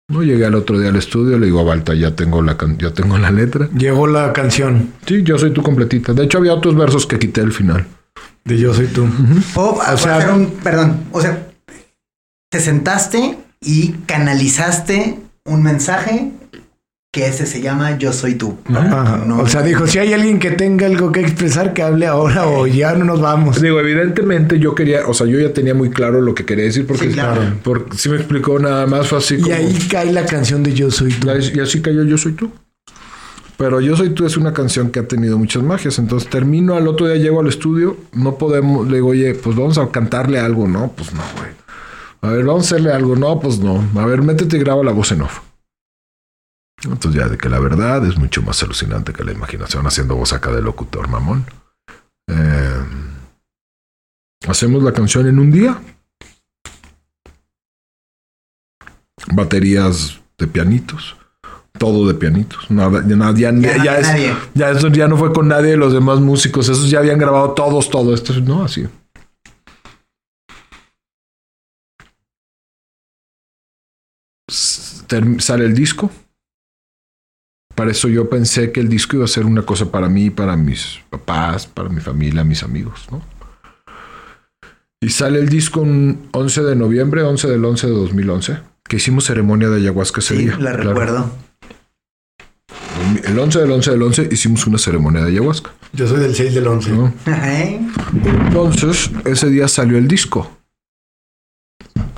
[0.09, 2.77] no llegué al otro día al estudio, le digo a Balta, ya tengo la, can-
[2.77, 3.69] ya tengo la letra.
[3.77, 6.13] Llegó la canción Sí, yo soy tu completita.
[6.13, 7.85] De hecho, había otros versos que quité al final.
[8.43, 9.07] de Yo Soy Tú.
[9.53, 11.47] Puedo O sea- hacer un, perdón, o sea,
[12.51, 16.31] te sentaste y canalizaste un mensaje
[17.11, 18.57] que ese se llama Yo soy tú.
[18.71, 19.23] Ajá.
[19.25, 22.45] No- O sea, dijo, si hay alguien que tenga algo que expresar, que hable ahora
[22.47, 23.59] o ya no nos vamos.
[23.59, 26.85] Digo, evidentemente yo quería, o sea, yo ya tenía muy claro lo que quería decir
[26.85, 27.41] porque, Sí, claro.
[27.63, 29.47] porque si me explicó nada más fue así como...
[29.49, 31.29] Y ahí cae la canción de Yo Soy Tú.
[31.31, 32.51] Y y así cayó Yo Soy Tú.
[33.57, 35.97] Pero Yo Soy Tú es una canción que ha tenido muchas magias.
[35.97, 39.79] Entonces termino, al otro día llego al estudio, no podemos, le digo, oye, pues vamos
[39.79, 40.67] a cantarle algo.
[40.67, 41.49] No, pues no, güey.
[42.21, 43.15] A ver, vamos a hacerle algo.
[43.15, 43.83] No, pues no.
[43.99, 45.39] A ver, métete y graba la voz en off.
[46.83, 50.31] Entonces ya de que la verdad es mucho más alucinante que la imaginación haciendo voz
[50.33, 51.45] acá de locutor, mamón.
[52.27, 52.83] Eh,
[54.47, 55.81] hacemos la canción en un día.
[59.33, 61.17] Baterías de pianitos.
[61.77, 62.69] Todo de pianitos.
[62.71, 65.77] Nada, ya, ya, Ya no ya es- ya eso ya no fue con nadie de
[65.77, 66.67] los demás músicos.
[66.69, 68.33] Esos ya habían grabado todos, todo esto.
[68.41, 68.87] No, así.
[75.39, 76.11] Sale el disco.
[77.79, 80.57] Para eso yo pensé que el disco iba a ser una cosa para mí, para
[80.57, 83.21] mis papás, para mi familia, mis amigos, ¿no?
[84.99, 89.23] Y sale el disco un 11 de noviembre, 11 del 11 de 2011, que hicimos
[89.23, 90.57] ceremonia de ayahuasca ese Sí, día.
[90.59, 90.89] la claro.
[90.89, 91.31] recuerdo.
[93.23, 95.71] El 11 del 11 del 11 hicimos una ceremonia de ayahuasca.
[95.93, 96.91] Yo soy del 6 del 11.
[96.91, 97.13] ¿no?
[97.27, 97.87] Ay,
[98.47, 100.51] Entonces, ese día salió el disco.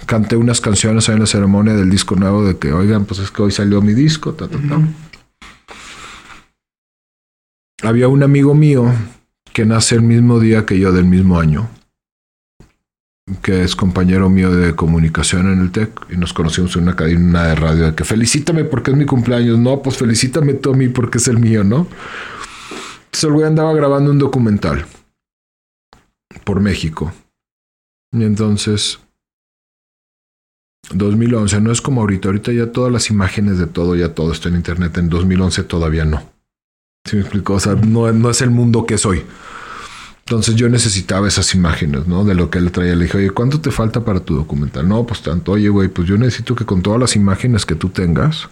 [0.07, 3.29] Canté unas canciones ahí en la ceremonia del disco nuevo de que, oigan, pues es
[3.29, 4.33] que hoy salió mi disco.
[4.33, 4.81] ta, ta, ta.
[7.83, 8.85] Había un amigo mío
[9.53, 11.67] que nace el mismo día que yo del mismo año,
[13.41, 17.47] que es compañero mío de comunicación en el TEC y nos conocimos en una cadena
[17.47, 19.57] de radio de que felicítame porque es mi cumpleaños.
[19.57, 21.87] No, pues felicítame tú a mí porque es el mío, ¿no?
[23.05, 24.85] Entonces el güey andaba grabando un documental
[26.43, 27.11] por México.
[28.13, 28.99] Y entonces,
[30.93, 34.49] 2011, no es como ahorita, ahorita ya todas las imágenes de todo, ya todo está
[34.49, 36.40] en internet, en 2011 todavía no.
[37.05, 37.53] ¿Sí me explico?
[37.53, 39.25] O sea, no, no es el mundo que soy.
[40.19, 42.23] Entonces yo necesitaba esas imágenes, ¿no?
[42.23, 42.95] De lo que él traía.
[42.95, 44.87] Le dije, oye, ¿cuánto te falta para tu documental?
[44.87, 45.53] No, pues tanto.
[45.53, 48.49] Oye, güey, pues yo necesito que con todas las imágenes que tú tengas,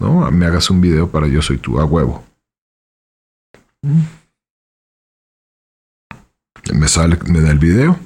[0.00, 0.28] ¿no?
[0.30, 2.24] Me hagas un video para Yo Soy Tú, a huevo.
[6.72, 7.98] Me sale, me da el video.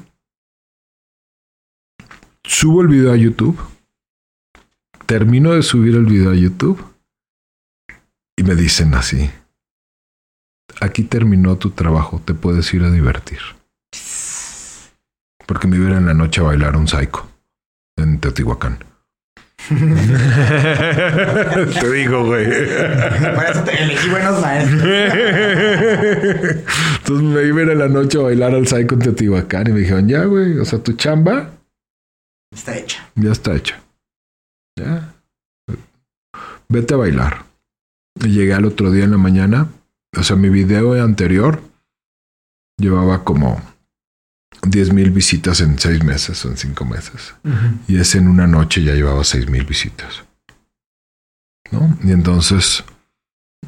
[2.45, 3.59] Subo el video a YouTube.
[5.07, 6.85] Termino de subir el video a YouTube.
[8.37, 9.31] Y me dicen así.
[10.85, 13.39] Aquí terminó tu trabajo, te puedes ir a divertir.
[15.47, 17.27] Porque me iba en la noche a bailar un psycho
[17.97, 18.79] en Teotihuacán.
[21.81, 22.45] te digo, güey.
[22.45, 24.83] Por eso te elegí buenos maestros.
[26.99, 30.07] Entonces me iba en la noche a bailar al psycho en Teotihuacán y me dijeron,
[30.07, 31.51] ya, güey, o sea, tu chamba
[32.53, 33.09] Está hecha.
[33.15, 33.81] ya está hecha.
[34.79, 35.15] Ya.
[36.69, 37.47] Vete a bailar.
[38.23, 39.69] Y llegué al otro día en la mañana.
[40.17, 41.61] O sea, mi video anterior
[42.79, 43.61] llevaba como
[44.63, 47.35] 10 mil visitas en seis meses o en cinco meses.
[47.89, 50.25] Y ese en una noche ya llevaba seis mil visitas.
[51.71, 51.99] ¿No?
[52.03, 52.85] Y entonces,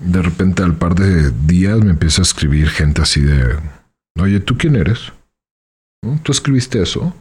[0.00, 3.58] de repente al par de días me empieza a escribir gente así de,
[4.18, 5.12] oye, ¿tú quién eres?
[6.22, 7.14] ¿Tú escribiste eso?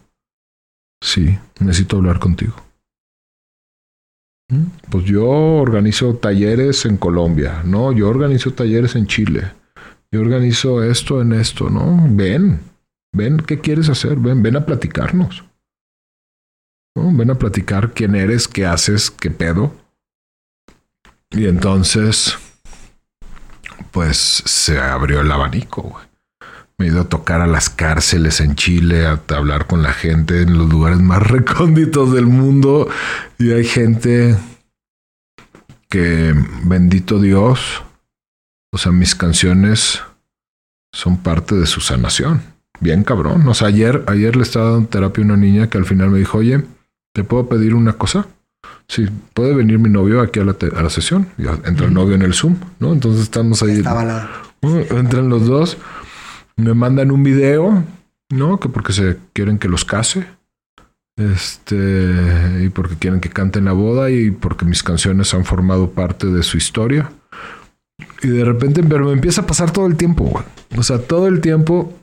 [1.01, 2.64] Sí, necesito hablar contigo.
[4.91, 7.91] Pues yo organizo talleres en Colombia, ¿no?
[7.91, 9.51] Yo organizo talleres en Chile.
[10.11, 12.07] Yo organizo esto en esto, ¿no?
[12.09, 12.61] Ven,
[13.11, 14.17] ven, ¿qué quieres hacer?
[14.17, 15.43] Ven, ven a platicarnos.
[16.95, 17.11] ¿No?
[17.11, 19.73] Ven a platicar quién eres, qué haces, qué pedo.
[21.31, 22.37] Y entonces,
[23.91, 26.05] pues se abrió el abanico, güey.
[26.77, 30.41] Me he ido a tocar a las cárceles en Chile, a hablar con la gente
[30.41, 32.89] en los lugares más recónditos del mundo.
[33.37, 34.35] Y hay gente
[35.89, 37.83] que, bendito Dios,
[38.73, 40.01] o sea, mis canciones
[40.91, 42.41] son parte de su sanación.
[42.79, 43.47] Bien cabrón.
[43.47, 46.19] O sea, ayer, ayer le estaba dando terapia a una niña que al final me
[46.19, 46.63] dijo, oye,
[47.13, 48.27] ¿te puedo pedir una cosa?
[48.87, 51.27] Sí, puede venir mi novio aquí a la, a la sesión.
[51.37, 52.93] Y entra el novio en el Zoom, ¿no?
[52.93, 53.77] Entonces estamos ahí.
[53.77, 54.29] Estaba la...
[54.61, 55.77] Uh, Entran los dos,
[56.57, 57.83] me mandan un video,
[58.29, 58.59] ¿no?
[58.59, 60.25] Que porque se quieren que los case.
[61.17, 65.91] Este, y porque quieren que cante en la boda y porque mis canciones han formado
[65.91, 67.11] parte de su historia.
[68.21, 70.43] Y de repente, pero me empieza a pasar todo el tiempo, güey.
[70.77, 71.93] O sea, todo el tiempo,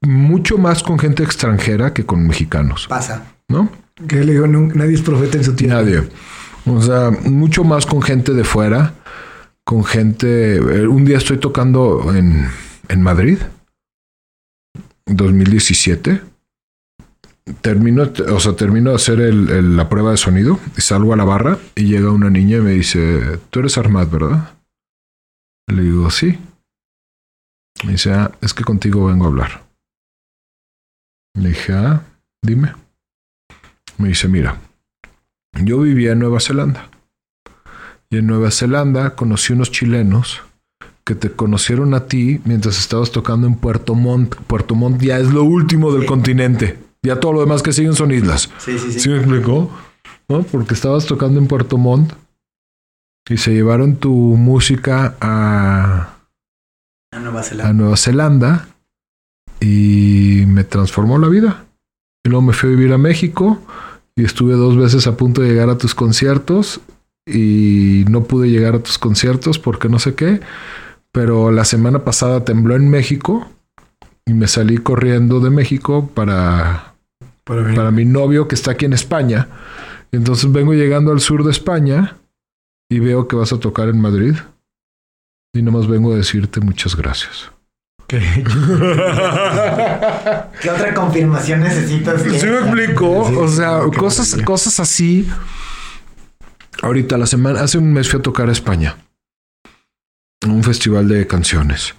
[0.00, 3.24] mucho más con gente extranjera que con mexicanos, Pasa.
[3.48, 3.70] ¿no?
[4.06, 5.82] Que le digo, "No, nadie es profeta en su tierra.
[5.82, 6.08] Nadie.
[6.64, 8.94] O sea, mucho más con gente de fuera,
[9.64, 10.56] con gente...
[10.56, 12.46] eh, Un día estoy tocando en,
[12.88, 13.38] en Madrid,
[15.06, 16.22] 2017.
[17.62, 21.58] Termino, o sea, termino de hacer la prueba de sonido y salgo a la barra
[21.74, 24.54] y llega una niña y me dice, tú eres Armad, ¿verdad?
[25.66, 26.38] Le digo, sí.
[27.84, 29.64] Me dice, ah, es que contigo vengo a hablar.
[31.34, 32.02] Le dije, ah,
[32.42, 32.74] dime.
[33.96, 34.60] Me dice, mira,
[35.54, 36.90] yo vivía en Nueva Zelanda.
[38.10, 40.42] Y en Nueva Zelanda conocí unos chilenos
[41.08, 44.34] que te conocieron a ti mientras estabas tocando en Puerto Montt.
[44.46, 46.06] Puerto Montt ya es lo último del Sí.
[46.06, 46.78] continente.
[47.02, 48.50] Ya todo lo demás que siguen son islas.
[48.58, 49.00] Sí, sí, sí.
[49.00, 49.70] ¿Sí me explicó?
[50.28, 50.42] ¿No?
[50.42, 52.12] Porque estabas tocando en Puerto Montt
[53.30, 56.14] y se llevaron tu música a,
[57.10, 57.72] A Nueva a Zelanda.
[57.72, 58.68] Nueva Zelanda
[59.60, 61.64] y me transformó la vida.
[62.22, 63.62] Y luego me fui a vivir a México
[64.14, 66.80] y estuve dos veces a punto de llegar a tus conciertos
[67.26, 70.40] y no pude llegar a tus conciertos porque no sé qué.
[71.12, 73.50] Pero la semana pasada tembló en México
[74.26, 76.94] y me salí corriendo de México para,
[77.44, 79.48] Para mi novio que está aquí en España.
[80.12, 82.16] Entonces vengo llegando al sur de España
[82.90, 84.34] y veo que vas a tocar en Madrid.
[85.54, 87.50] Y nomás vengo a decirte muchas gracias.
[88.06, 88.18] ¿Qué?
[90.62, 92.22] ¿Qué otra confirmación necesitas?
[92.22, 93.26] ¿Sí me explico?
[93.28, 95.28] Sí, o sea, cosas, cosas así.
[96.80, 98.96] Ahorita, la semana, hace un mes fui a tocar a España.
[100.42, 101.94] En un festival de canciones.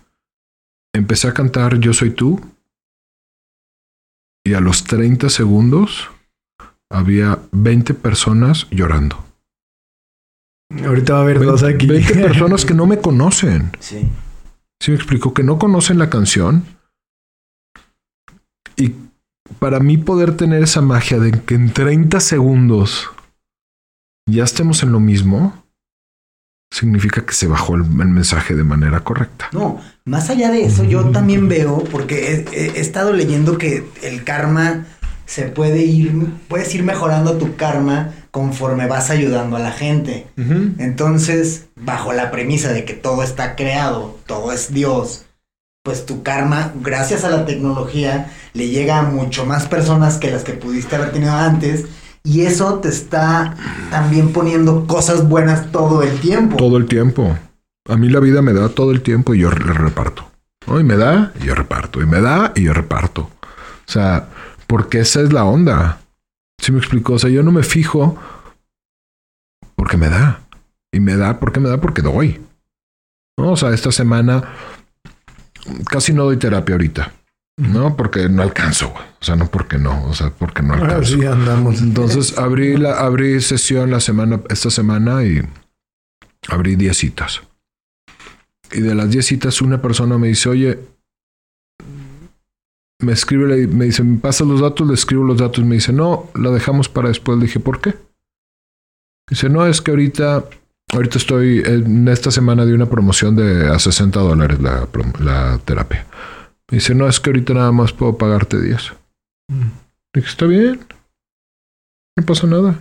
[0.94, 2.40] Empecé a cantar Yo Soy Tú.
[4.46, 6.10] Y a los 30 segundos
[6.90, 9.24] había 20 personas llorando.
[10.86, 11.88] Ahorita va a haber 20, dos aquí.
[11.88, 13.72] 20 personas que no me conocen.
[13.80, 14.08] Sí.
[14.82, 15.34] ¿Sí me explico?
[15.34, 16.64] Que no conocen la canción.
[18.78, 18.96] Y
[19.60, 23.10] para mí poder tener esa magia de que en 30 segundos
[24.26, 25.64] ya estemos en lo mismo,
[26.72, 29.50] significa que se bajó el, el mensaje de manera correcta.
[29.52, 33.84] No, más allá de eso, yo también veo, porque he, he- he estado leyendo que
[34.04, 34.86] el karma
[35.26, 40.28] se puede ir, puedes ir mejorando tu karma conforme vas ayudando a la gente.
[40.80, 45.26] Entonces, bajo la premisa de que todo está creado, todo es Dios,
[45.84, 50.44] pues tu karma, gracias a la tecnología, le llega a mucho más personas que las
[50.44, 51.86] que pudiste haber tenido antes.
[52.30, 53.56] Y eso te está
[53.90, 56.58] también poniendo cosas buenas todo el tiempo.
[56.58, 57.36] Todo el tiempo.
[57.88, 60.30] A mí la vida me da todo el tiempo y yo le reparto.
[60.68, 60.80] ¿no?
[60.80, 62.04] Y me da y yo reparto.
[62.04, 63.22] Y me da y yo reparto.
[63.22, 64.30] O sea,
[64.68, 66.02] porque esa es la onda.
[66.62, 67.14] ¿Sí me explico?
[67.14, 68.16] O sea, yo no me fijo
[69.76, 70.42] porque me da.
[70.92, 72.40] Y me da porque me da porque doy.
[73.38, 74.44] O sea, esta semana
[75.86, 77.12] casi no doy terapia ahorita.
[77.60, 79.04] No, porque no alcanzo, güey.
[79.20, 81.16] O sea, no porque no, o sea, porque no alcanzo.
[81.16, 81.82] Así andamos.
[81.82, 85.42] Entonces abrí la abrí sesión la semana esta semana y
[86.48, 87.42] abrí 10 citas.
[88.72, 90.80] Y de las 10 citas una persona me dice, "Oye,
[93.00, 96.30] me escribe me dice, "¿Me pasas los datos?" Le escribo los datos, me dice, "No,
[96.36, 97.94] la dejamos para después." Le dije, "¿Por qué?"
[99.30, 100.46] Dice, "No, es que ahorita
[100.94, 104.88] ahorita estoy en esta semana de una promoción de a 60 dólares la,
[105.20, 106.08] la terapia."
[106.72, 108.94] Me dice, "No, es que ahorita nada más puedo pagarte 10."
[109.50, 109.62] Mm.
[109.62, 110.80] Le dije, está bien.
[112.18, 112.80] No pasa nada.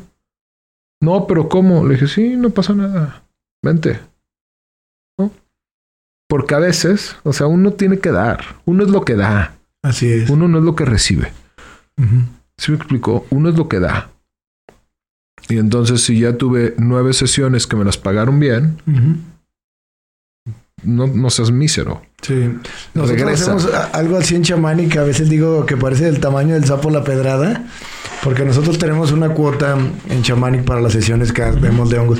[1.01, 1.87] No, pero ¿cómo?
[1.87, 3.23] Le dije, sí, no pasa nada.
[3.63, 4.01] Vente.
[5.19, 5.31] ¿No?
[6.29, 8.45] Porque a veces, o sea, uno tiene que dar.
[8.65, 9.57] Uno es lo que da.
[9.83, 10.29] Así es.
[10.31, 11.33] Uno no es lo que recibe.
[11.99, 12.23] Ujú.
[12.59, 13.27] ¿Sí me explicó?
[13.31, 14.11] Uno es lo que da.
[15.49, 18.79] Y entonces, si ya tuve nueve sesiones que me las pagaron bien.
[20.83, 22.03] No, no seas mísero.
[22.23, 22.51] Sí.
[22.95, 23.55] Nosotros Regresa.
[23.55, 26.65] hacemos algo así en chamán y que a veces digo que parece del tamaño del
[26.65, 27.65] sapo la pedrada,
[28.23, 29.77] porque nosotros tenemos una cuota
[30.09, 32.19] en chamanic para las sesiones que vemos de hongos,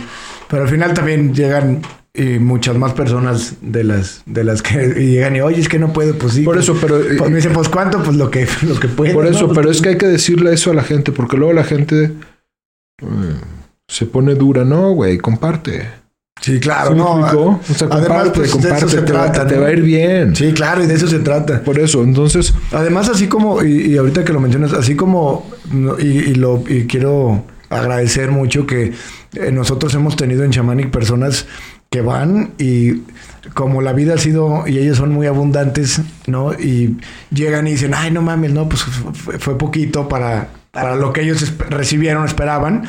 [0.49, 1.83] pero al final también llegan
[2.15, 5.93] y muchas más personas de las de las que llegan y oye es que no
[5.93, 7.01] puedo pues sí Por pues, eso, pero...
[7.17, 9.53] pues, me dicen pues cuánto pues lo que lo que puedo Por eso, ¿no?
[9.53, 12.13] pero es que hay que decirle eso a la gente, porque luego la gente
[13.03, 13.35] eh,
[13.87, 15.89] se pone dura, no, güey, comparte.
[16.41, 17.11] Sí claro ¿Sí me no?
[17.13, 19.73] O sea, además, comparte, pues, de eso comparte, se te, va, trata, te va a
[19.73, 20.35] ir bien.
[20.37, 23.97] sí claro y de eso se trata Por eso, entonces, Además, así como, y, y
[23.97, 25.47] ahorita que lo mencionas, así como,
[25.99, 28.93] y, y lo, y quiero agradecer mucho que
[29.35, 31.47] eh, nosotros hemos tenido en Shamanic personas
[31.91, 33.03] que van y
[33.55, 36.53] como la vida ha sido, y ellos son muy abundantes, ¿no?
[36.53, 36.99] Y
[37.31, 41.23] llegan y dicen, ay, no mames, no, pues fue, fue poquito para, para lo que
[41.23, 42.85] ellos recibieron, esperaban.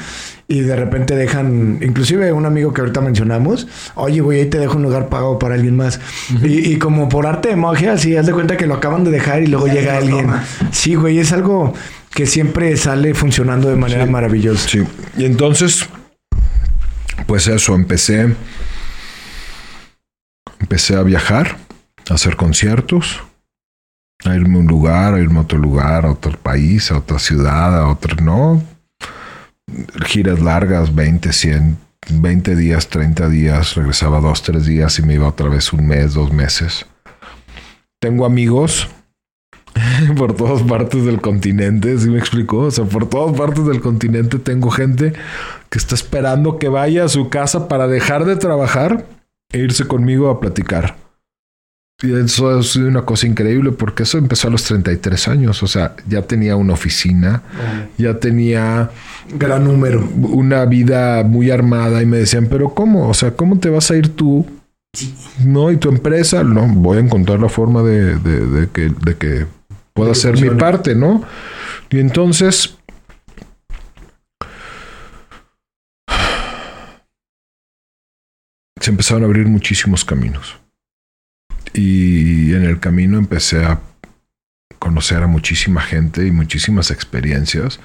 [0.52, 4.78] Y de repente dejan, inclusive un amigo que ahorita mencionamos, oye, güey, ahí te dejo
[4.78, 6.00] un lugar pago para alguien más.
[6.43, 9.12] y, y como por arte de magia, así, haz de cuenta que lo acaban de
[9.12, 10.26] dejar y luego Ya llega alguien.
[10.26, 10.43] toma.
[10.72, 11.76] Sí, güey, es algo
[12.16, 14.12] que siempre sale funcionando de manera Sí.
[14.12, 14.68] maravillosa.
[14.68, 14.84] sí.
[15.18, 15.88] Y entonces,
[17.28, 18.34] pues eso, empecé.
[20.60, 21.58] Empecé a viajar,
[22.10, 23.22] a hacer conciertos,
[24.26, 27.20] a irme a un lugar, a irme a otro lugar, a otro país, a otra
[27.20, 28.64] ciudad, a otro, no.
[30.05, 31.77] Giras largas, 20, 100,
[32.09, 36.13] 20 días, 30 días, regresaba dos, tres días y me iba otra vez un mes,
[36.13, 36.86] dos meses.
[37.99, 38.88] Tengo amigos
[40.17, 42.59] por todas partes del continente, ¿sí me explicó?
[42.59, 45.13] O sea, por todas partes del continente tengo gente
[45.69, 49.05] que está esperando que vaya a su casa para dejar de trabajar
[49.51, 51.09] e irse conmigo a platicar.
[52.02, 55.68] Y eso ha sido una cosa increíble porque eso empezó a los 33 años, o
[55.68, 57.43] sea, ya tenía una oficina,
[57.97, 58.89] ya tenía
[59.38, 60.08] Gran número.
[60.18, 63.10] una vida muy armada y me decían, pero ¿cómo?
[63.10, 64.45] O sea, ¿cómo te vas a ir tú?
[64.93, 65.14] Sí.
[65.45, 69.18] No, y tu empresa, no, voy a encontrar la forma de, de- de que, de
[69.18, 69.45] que
[69.93, 71.24] pueda ser mi parte, ¿no?
[71.89, 72.76] Y entonces...
[78.80, 80.58] Se empezaron a abrir muchísimos caminos.
[81.80, 83.80] Y en el camino empecé a
[84.80, 87.80] conocer a muchísima gente y muchísimas experiencias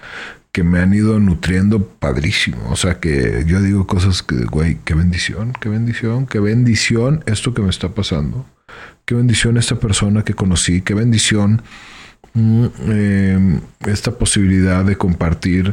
[0.51, 2.71] que me han ido nutriendo padrísimo.
[2.71, 7.55] O sea, que yo digo cosas que, güey, qué bendición, qué bendición, qué bendición esto
[7.55, 8.45] que me está pasando.
[9.05, 11.63] qué bendición esta persona que conocí, qué bendición
[12.33, 15.73] mm, eh, esta posibilidad de compartir.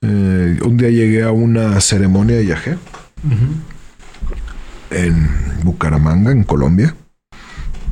[0.00, 2.78] Eh, un día llegué a una ceremonia de yajé
[4.90, 5.28] en
[5.62, 6.94] Bucaramanga, en Colombia,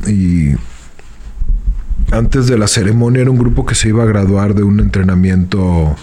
[0.06, 0.54] y
[2.10, 5.96] antes de la ceremonia era un grupo que se iba a graduar de un entrenamiento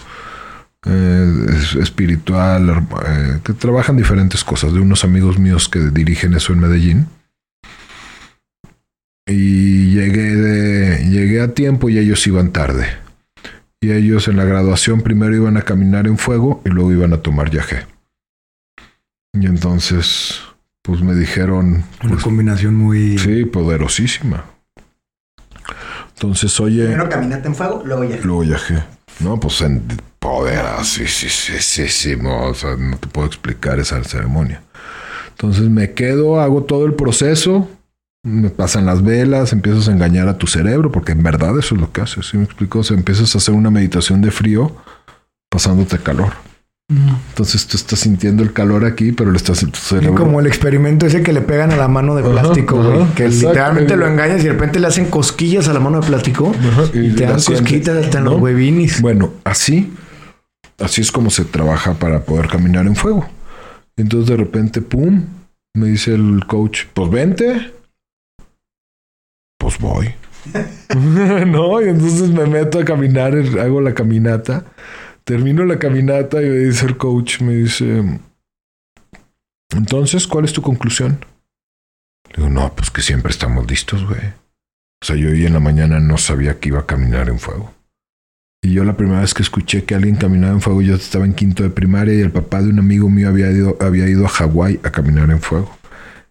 [0.86, 1.46] eh,
[1.82, 7.08] espiritual, eh, que trabajan diferentes cosas, de unos amigos míos que dirigen eso en Medellín.
[9.28, 12.86] Y llegué, llegué a tiempo y ellos iban tarde.
[13.82, 17.18] Y ellos en la graduación primero iban a caminar en fuego y luego iban a
[17.18, 17.88] tomar yaje.
[19.34, 20.42] Y entonces,
[20.86, 21.84] pues me dijeron...
[22.04, 23.18] Una pues, combinación muy...
[23.18, 24.46] Sí, poderosísima.
[26.14, 26.86] Entonces, oye...
[26.86, 28.18] Primero caminata en fuego, luego ya.
[28.24, 28.84] Luego yaje.
[29.20, 29.82] No, pues en
[30.20, 34.62] poder así, sí, sí, sí, sí, no, o sea, no te puedo explicar esa ceremonia.
[35.30, 37.70] Entonces me quedo, hago todo el proceso,
[38.24, 41.82] me pasan las velas, empiezas a engañar a tu cerebro, porque en verdad eso es
[41.82, 42.80] lo que haces, ¿sí me explico?
[42.80, 44.76] O sea, empiezas a hacer una meditación de frío
[45.50, 46.34] pasándote calor.
[46.88, 50.16] Entonces tú estás sintiendo el calor aquí, pero le estás en tu Y cerebro.
[50.24, 53.02] como el experimento ese que le pegan a la mano de Ajá, plástico, güey.
[53.02, 56.08] ajá, que literalmente lo engañas y de repente le hacen cosquillas a la mano de
[56.08, 58.32] plástico Ajá, y, te dan cosquitas hasta en ¿no?
[58.34, 59.02] los huevinis.
[59.02, 59.94] Bueno, así,
[60.80, 63.28] así es como se trabaja para poder caminar en fuego.
[63.98, 65.24] Entonces de repente, pum,
[65.74, 67.74] me dice el coach, pues vente.
[69.58, 70.14] Pues voy.
[71.48, 74.66] no, y entonces me meto a caminar, hago la caminata,
[75.26, 78.04] termino la caminata y me dice el coach, me dice,
[79.76, 81.26] entonces, ¿cuál es tu conclusión?
[82.30, 84.22] Le digo, no, pues que siempre estamos listos, güey.
[85.02, 87.74] O sea, yo hoy en la mañana no sabía que iba a caminar en fuego.
[88.64, 91.34] Y yo la primera vez que escuché que alguien caminaba en fuego, yo estaba en
[91.34, 94.30] quinto de primaria y el papá de un amigo mío había ido, había ido a
[94.30, 95.78] Hawái a caminar en fuego.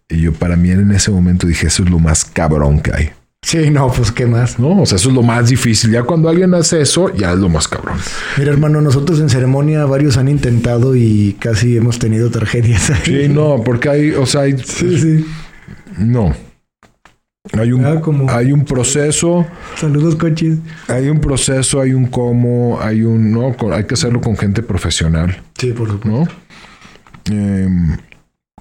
[0.09, 3.11] Y yo para mí en ese momento dije, eso es lo más cabrón que hay.
[3.45, 4.57] Sí, no, pues qué más.
[4.57, 5.91] No, o sea, eso es lo más difícil.
[5.91, 7.97] Ya cuando alguien hace eso, ya es lo más cabrón.
[8.39, 12.89] Mira, hermano, nosotros en ceremonia varios han intentado y casi hemos tenido tragedias.
[12.89, 12.97] ahí.
[13.05, 15.25] Sí, no, porque hay, o sea, hay, Sí, sí.
[15.99, 16.33] no.
[17.53, 20.57] Hay un, Ah, como- hay un proceso, Saludos, coches.
[20.87, 25.39] hay un proceso, hay un cómo, hay un, no, hay que hacerlo con gente profesional.
[25.55, 26.33] Sí, por supuesto.
[27.29, 27.35] ¿no?
[27.35, 27.95] Em,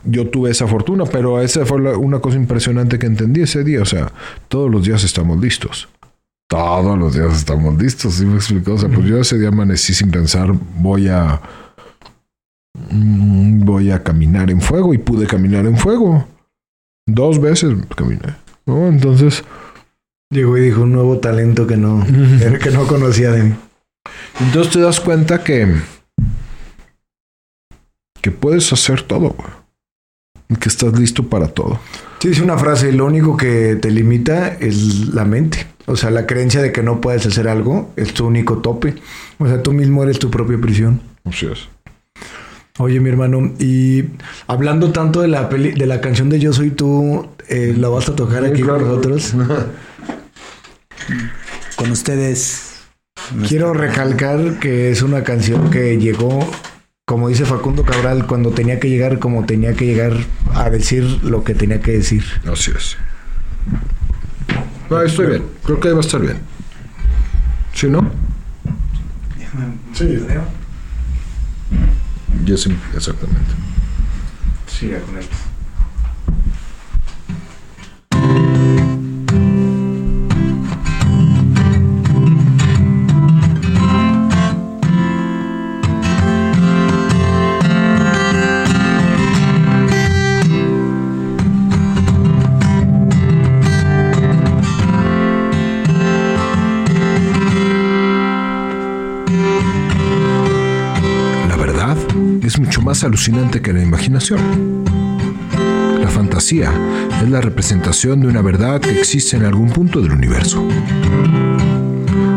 [0.05, 3.83] yo tuve esa fortuna, pero esa fue la- una cosa impresionante que entendí ese día.
[3.83, 4.13] O sea,
[4.49, 5.89] todos los días estamos listos.
[6.49, 8.75] Todos los días estamos listos, ¿sí me explicó?
[8.75, 11.41] O sea, pues yo ese día amanecí sin pensar, voy a.
[12.91, 16.27] mm, Voy a caminar en fuego y pude caminar en fuego.
[17.07, 18.35] Dos veces caminé.
[18.67, 18.89] ¿no?
[18.89, 19.43] Entonces,
[20.31, 22.05] Llegó y dijo un nuevo talento que no,
[22.63, 23.55] que no conocía de mí.
[24.41, 25.75] entonces te das cuenta que.
[28.21, 29.49] que puedes hacer todo, güey.
[30.61, 31.81] Que estás listo para todo.
[32.21, 35.67] Sí, es una frase, lo único que te limita es la mente.
[35.87, 38.95] O sea, la creencia de que no puedes hacer algo es tu único tope.
[39.39, 41.01] O sea, tú mismo eres tu propia prisión.
[41.25, 41.69] Así es.
[42.79, 44.05] Oye, mi hermano, y
[44.49, 48.09] hablando tanto de la peli, de la canción de Yo Soy Tú, eh, ¿la vas
[48.09, 49.33] a tocar aquí con nosotros?
[51.77, 52.81] Con ustedes.
[53.49, 56.41] Quiero recalcar que es una canción que llegó,
[57.07, 60.15] como dice Facundo Cabral, cuando tenía que llegar, como tenía que llegar
[60.55, 62.25] a decir lo que tenía que decir.
[62.51, 62.97] Así es.
[64.89, 65.45] No, estoy bien.
[65.65, 66.39] Creo que va a estar bien.
[67.75, 68.11] ¿Sí, no?
[69.93, 70.19] Sí,
[72.45, 73.53] Yo sí, exactamente.
[74.67, 75.37] sí, con esto.
[102.95, 104.85] Más alucinante que la imaginación.
[106.01, 106.73] La fantasía
[107.21, 110.65] es la representación de una verdad que existe en algún punto del universo.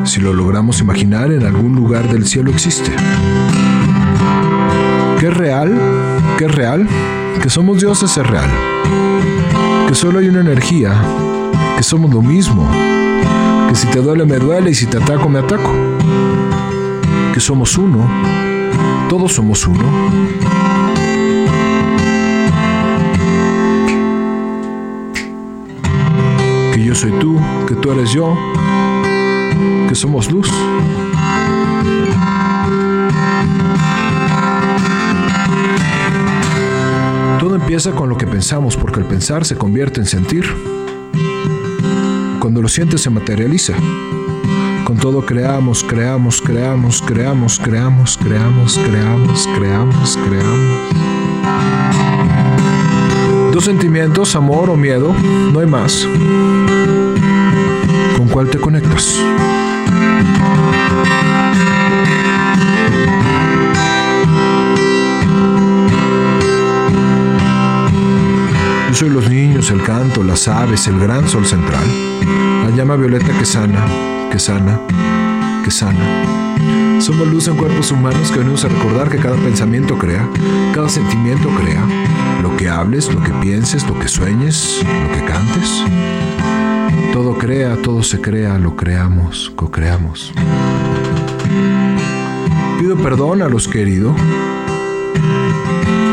[0.03, 2.89] Si lo logramos imaginar, en algún lugar del cielo existe.
[5.19, 5.79] ¿Qué es real?
[6.39, 6.87] ¿Qué es real?
[7.39, 8.49] Que somos dioses es real.
[9.87, 10.99] Que solo hay una energía.
[11.77, 12.67] Que somos lo mismo.
[13.69, 15.71] Que si te duele me duele y si te ataco me ataco.
[17.31, 18.46] Que somos uno.
[19.09, 19.83] Todos somos uno.
[26.73, 28.37] Que yo soy tú, que tú eres yo,
[29.87, 30.51] que somos luz.
[37.39, 40.45] Todo empieza con lo que pensamos porque el pensar se convierte en sentir.
[42.39, 43.73] cuando lo sientes se materializa.
[44.87, 50.77] Con todo creamos, creamos, creamos, creamos, creamos, creamos, creamos, creamos, creamos.
[53.51, 55.13] Dos sentimientos, amor o miedo,
[55.51, 56.07] no hay más.
[58.15, 59.19] ¿Con cuál te conectas?
[68.87, 71.83] Yo soy los niños, el canto, las aves, el gran sol central,
[72.67, 73.85] la llama violeta que sana,
[74.29, 74.77] que sana,
[75.63, 76.99] que sana.
[76.99, 80.27] Somos luz en cuerpos humanos que venimos a recordar que cada pensamiento crea,
[80.73, 81.81] cada sentimiento crea,
[82.41, 85.81] lo que hables, lo que pienses, lo que sueñes, lo que cantes.
[87.13, 90.33] Todo crea, todo se crea, lo creamos, co-creamos.
[92.79, 94.13] Pido perdón a los que he herido.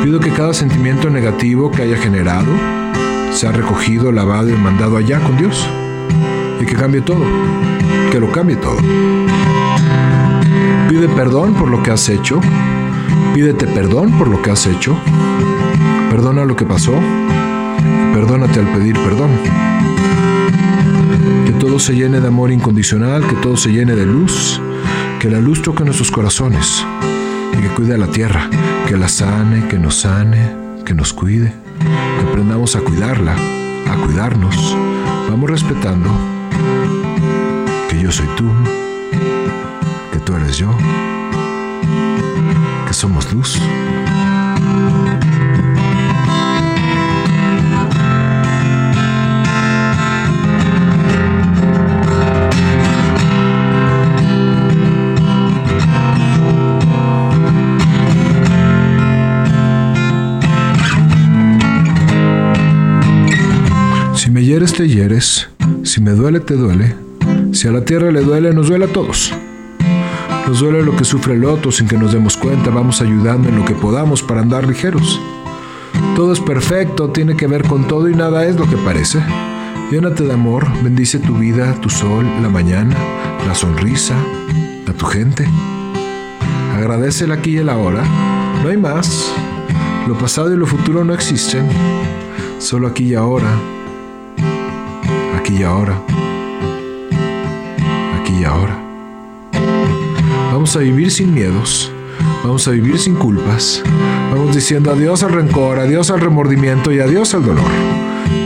[0.04, 2.52] Pido que cada sentimiento negativo que haya generado
[3.32, 5.68] sea recogido, lavado y mandado allá con Dios.
[6.60, 7.24] Y que cambie todo.
[8.10, 8.76] Que lo cambie todo.
[10.88, 12.40] Pide perdón por lo que has hecho.
[13.34, 14.96] Pídete perdón por lo que has hecho.
[16.10, 16.92] Perdona lo que pasó.
[18.12, 19.30] Perdónate al pedir perdón.
[21.46, 24.60] Que todo se llene de amor incondicional, que todo se llene de luz,
[25.18, 26.86] que la luz toque nuestros corazones
[27.52, 28.48] y que cuide a la tierra,
[28.86, 34.76] que la sane, que nos sane, que nos cuide, que aprendamos a cuidarla, a cuidarnos.
[35.28, 36.33] Vamos respetando
[38.14, 38.48] soy tú,
[40.12, 40.70] que tú eres yo,
[42.86, 43.58] que somos luz.
[64.14, 65.48] Si me hieres, te hieres.
[65.82, 67.03] Si me duele, te duele.
[67.54, 69.32] Si a la tierra le duele, nos duele a todos.
[70.48, 72.70] Nos duele lo que sufre el otro sin que nos demos cuenta.
[72.70, 75.20] Vamos ayudando en lo que podamos para andar ligeros.
[76.16, 79.20] Todo es perfecto, tiene que ver con todo y nada es lo que parece.
[79.88, 82.96] Llénate de amor, bendice tu vida, tu sol, la mañana,
[83.46, 84.16] la sonrisa,
[84.88, 85.48] a tu gente.
[86.76, 88.02] Agradece el aquí y el ahora.
[88.64, 89.32] No hay más.
[90.08, 91.68] Lo pasado y lo futuro no existen.
[92.58, 93.48] Solo aquí y ahora.
[95.38, 96.13] Aquí y ahora.
[100.64, 101.92] Vamos a vivir sin miedos.
[102.42, 103.82] Vamos a vivir sin culpas.
[104.30, 107.70] Vamos diciendo adiós al rencor, adiós al remordimiento y adiós al dolor.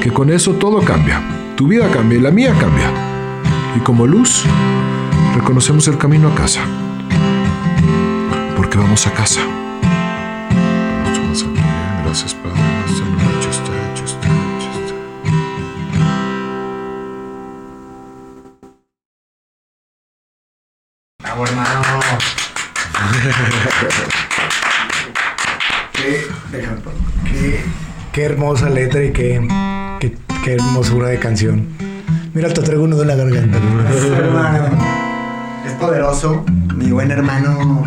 [0.03, 1.23] Que con eso todo cambia.
[1.55, 2.91] Tu vida cambia y la mía cambia.
[3.77, 4.43] Y como luz,
[5.37, 6.62] reconocemos el camino a casa.
[8.57, 9.58] Porque vamos a casa.
[25.93, 26.81] Qué, déjame,
[27.25, 27.61] qué,
[28.13, 29.47] Qué hermosa letra y qué,
[30.01, 31.69] qué, qué hermosura de canción.
[32.35, 33.59] Mira, te traigo uno de la garganta.
[33.59, 34.79] hermano.
[35.67, 36.45] Es poderoso.
[36.75, 37.85] Mi buen hermano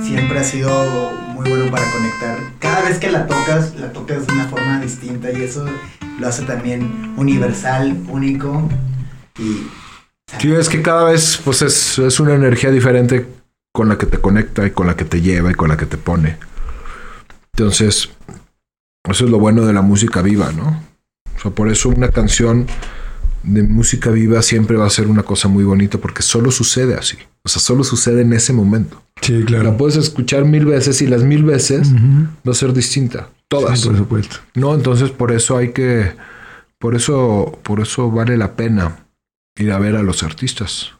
[0.00, 2.38] siempre ha sido muy bueno para conectar.
[2.58, 5.66] Cada vez que la tocas, la tocas de una forma distinta y eso
[6.18, 8.68] lo hace también universal, único
[9.38, 9.66] y
[10.38, 13.26] Sí, es que cada vez pues es, es una energía diferente
[13.74, 15.86] con la que te conecta y con la que te lleva y con la que
[15.86, 16.38] te pone.
[17.54, 18.08] Entonces,
[19.02, 20.80] eso es lo bueno de la música viva, ¿no?
[21.36, 22.68] O sea, por eso una canción
[23.42, 27.18] de música viva siempre va a ser una cosa muy bonita porque solo sucede así.
[27.42, 29.02] O sea, solo sucede en ese momento.
[29.20, 33.28] Sí, La puedes escuchar mil veces y las mil veces va a ser distinta.
[33.48, 33.80] Todas.
[33.80, 34.36] Sí, por supuesto.
[34.54, 36.12] No, entonces por eso hay que,
[36.78, 39.06] por eso, por eso vale la pena
[39.56, 40.92] ir a ver a los artistas,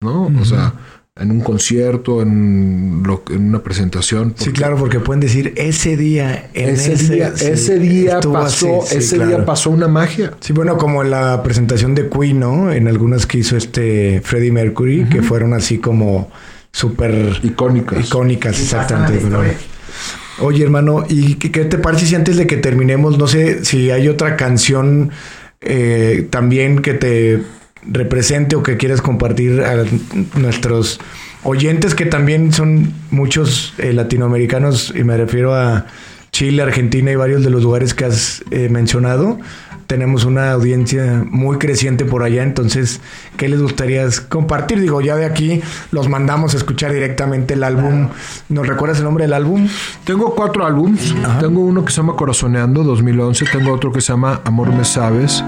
[0.00, 0.32] ¿no?
[0.40, 0.72] O sea,
[1.14, 4.30] en un concierto, en, lo- en una presentación.
[4.30, 8.20] Sí, porque claro, porque pueden decir ese día, en Ese, ese, día, sí, ese día
[8.20, 9.30] pasó, así, sí, ese claro.
[9.30, 10.32] día pasó una magia.
[10.40, 12.72] Sí, bueno, como en la presentación de Queen, ¿no?
[12.72, 16.30] En algunas que hizo este Freddie Mercury, que fueron así como
[16.72, 18.06] súper Icónicas.
[18.06, 19.20] icónicas, exactamente.
[20.40, 23.90] Oye, hermano, ¿y qué qué te parece si antes de que terminemos, no sé si
[23.90, 25.10] hay otra canción
[25.60, 27.42] eh, también que te
[27.86, 29.84] represente o que quieras compartir a
[30.38, 31.00] nuestros
[31.42, 35.86] oyentes que también son muchos eh, latinoamericanos y me refiero a
[36.32, 39.38] Chile, Argentina y varios de los lugares que has eh, mencionado.
[39.86, 43.02] Tenemos una audiencia muy creciente por allá, entonces,
[43.36, 44.80] ¿qué les gustaría compartir?
[44.80, 45.60] Digo, ya de aquí
[45.90, 48.08] los mandamos a escuchar directamente el álbum.
[48.48, 49.68] ¿Nos recuerdas el nombre del álbum?
[50.04, 51.14] Tengo cuatro álbums.
[51.38, 53.44] Tengo uno que se llama Corazoneando, 2011.
[53.52, 55.44] Tengo otro que se llama Amor Me Sabes,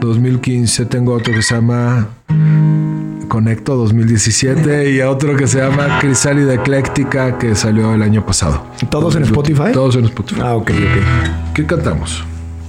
[0.00, 0.86] 2015.
[0.86, 2.06] Tengo otro que se llama
[3.28, 8.66] Conecto 2017 y otro que se llama Crisálida Ecléctica que salió el año pasado.
[8.90, 9.72] ¿Todos en Spotify?
[9.72, 10.40] Todos en Spotify.
[10.42, 11.54] Ah, ok, ok.
[11.54, 12.24] ¿Qué cantamos?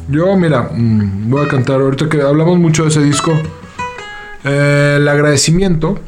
[0.10, 3.32] Yo, mira, mm, voy a cantar ahorita que hablamos mucho de ese disco.
[4.44, 6.00] Eh, el agradecimiento.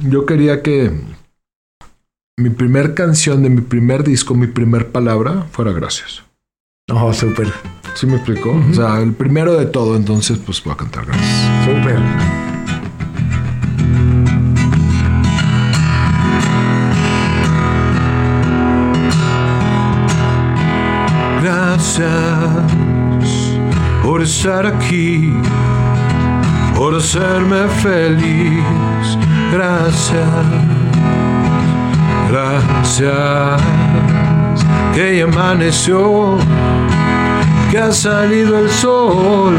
[0.00, 0.92] Yo quería que
[2.38, 6.22] mi primer canción de mi primer disco, mi primer palabra, fuera gracias.
[6.92, 7.52] Oh, súper.
[7.94, 8.52] ¿Sí me explicó?
[8.70, 11.64] O sea, el primero de todo, entonces, pues voy a cantar gracias.
[11.64, 12.45] Súper.
[21.98, 23.58] Gracias
[24.02, 25.32] por estar aquí,
[26.74, 28.62] por hacerme feliz.
[29.50, 30.28] Gracias,
[32.30, 33.62] gracias
[34.94, 36.36] que ya amaneció,
[37.70, 39.54] que ha salido el sol.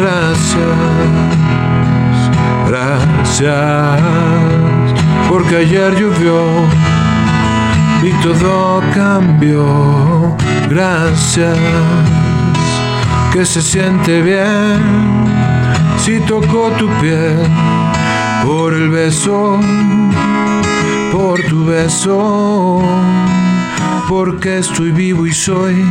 [0.00, 0.56] Gracias,
[2.66, 4.00] gracias,
[5.28, 6.91] porque ayer llovió
[8.02, 10.36] y todo cambió.
[10.68, 11.56] Gracias,
[13.32, 14.80] que se siente bien
[15.98, 17.38] si tocó tu piel
[18.44, 19.60] por el beso,
[21.12, 22.82] por tu beso,
[24.08, 25.84] porque estoy vivo y soy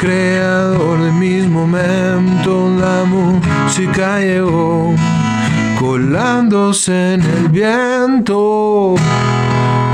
[0.00, 2.80] creador de mis momentos.
[2.80, 4.94] La música llegó
[5.82, 8.94] colándose en el viento.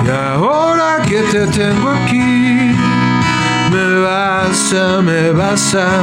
[0.05, 2.77] Y ahora que te tengo aquí,
[3.73, 6.03] me basta, me basta,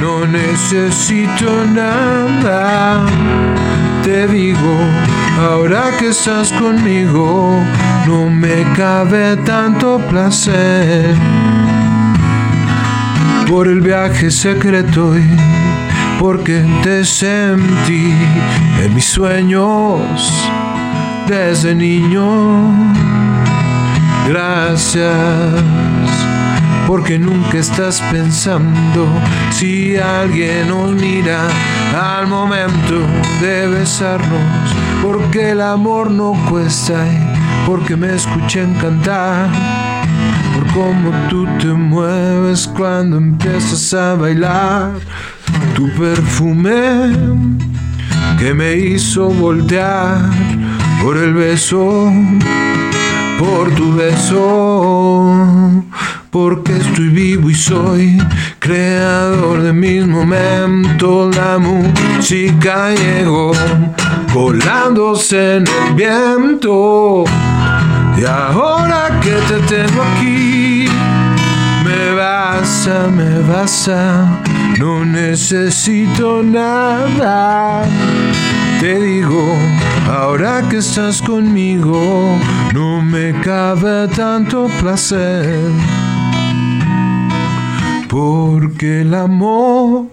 [0.00, 3.04] no necesito nada.
[4.04, 4.76] Te digo,
[5.50, 7.60] ahora que estás conmigo,
[8.06, 11.16] no me cabe tanto placer.
[13.48, 15.26] Por el viaje secreto y
[16.18, 18.12] porque te sentí
[18.82, 20.00] en mis sueños
[21.28, 22.74] desde niño.
[24.28, 25.14] Gracias,
[26.86, 29.08] porque nunca estás pensando
[29.50, 31.48] si alguien nos mira
[31.96, 32.94] al momento
[33.40, 39.48] de besarnos, porque el amor no cuesta, y porque me escuchen cantar,
[40.54, 44.92] por cómo tú te mueves cuando empiezas a bailar,
[45.78, 47.16] tu perfume
[48.36, 50.28] que me hizo voltear
[51.00, 52.12] por el beso
[53.38, 55.84] por tu beso,
[56.30, 58.18] porque estoy vivo y soy
[58.58, 61.36] creador de mis momentos.
[61.36, 63.52] La música llegó
[64.34, 67.24] volándose en el viento.
[68.18, 70.88] Y ahora que te tengo aquí,
[71.84, 74.26] me basta, me basta,
[74.78, 77.82] no necesito nada.
[78.80, 79.56] Te digo,
[80.08, 82.38] ahora que estás conmigo,
[82.72, 85.70] no me cabe tanto placer.
[88.08, 90.06] Porque el amor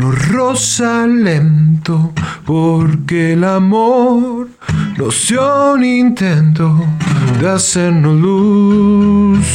[0.00, 2.12] nos roza lento,
[2.46, 4.48] porque el amor
[4.96, 6.74] nos dio un intento
[7.38, 9.46] de hacernos luz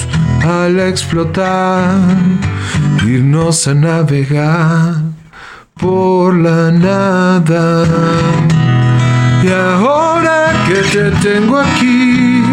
[0.44, 1.98] al explotar,
[3.08, 4.96] irnos a navegar
[5.74, 7.86] por la nada.
[9.44, 12.44] Y ahora que te tengo aquí,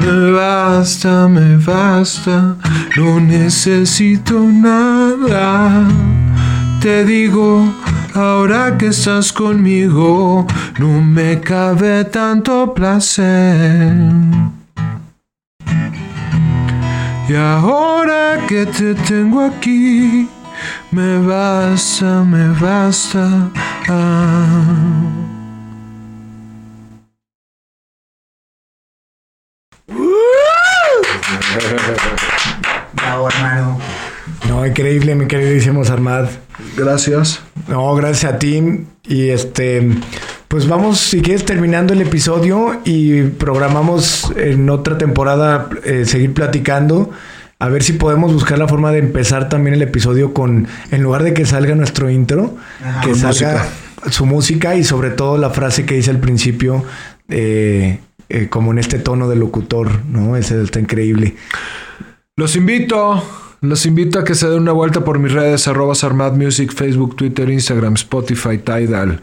[0.00, 2.54] me basta, me basta,
[2.96, 5.84] no necesito nada.
[6.84, 7.64] Te digo,
[8.14, 10.46] ahora que estás conmigo,
[10.78, 13.96] no me cabe tanto placer.
[17.26, 20.28] Y ahora que te tengo aquí,
[20.90, 23.48] me basta, me basta.
[23.88, 24.64] Ah.
[32.92, 34.03] Bravo, hermano.
[34.54, 36.28] No, increíble, mi queridísimos Armad.
[36.76, 37.40] Gracias.
[37.66, 38.86] No, gracias a ti.
[39.02, 39.84] Y este,
[40.46, 47.10] pues vamos, si quieres, terminando el episodio y programamos en otra temporada eh, seguir platicando.
[47.58, 51.24] A ver si podemos buscar la forma de empezar también el episodio con, en lugar
[51.24, 53.66] de que salga nuestro intro, Ajá, que salga
[54.08, 56.84] su música y sobre todo la frase que dice al principio,
[57.28, 57.98] eh,
[58.28, 60.36] eh, como en este tono de locutor, ¿no?
[60.36, 61.34] Ese está increíble.
[62.36, 63.22] Los invito,
[63.68, 67.16] Los invito a que se den una vuelta por mis redes, arroba Sarmat Music, Facebook,
[67.16, 69.20] Twitter, Instagram, Spotify, Tidal,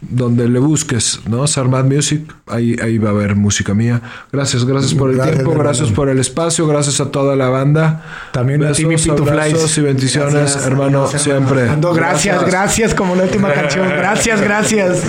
[0.00, 1.46] donde le busques, ¿no?
[1.46, 4.00] Sarmat Music, ahí, ahí va a haber música mía.
[4.32, 8.02] Gracias, gracias por el Gracias, tiempo, gracias por el espacio, gracias a toda la banda.
[8.32, 9.30] También a ti, mi Besos, Pituflies.
[9.32, 11.46] abrazos y bendiciones, Gracias, hermano, gracias, hermano.
[11.48, 11.70] siempre.
[11.70, 13.88] Ando, gracias, gracias, como la última canción.
[13.88, 15.02] Gracias, gracias.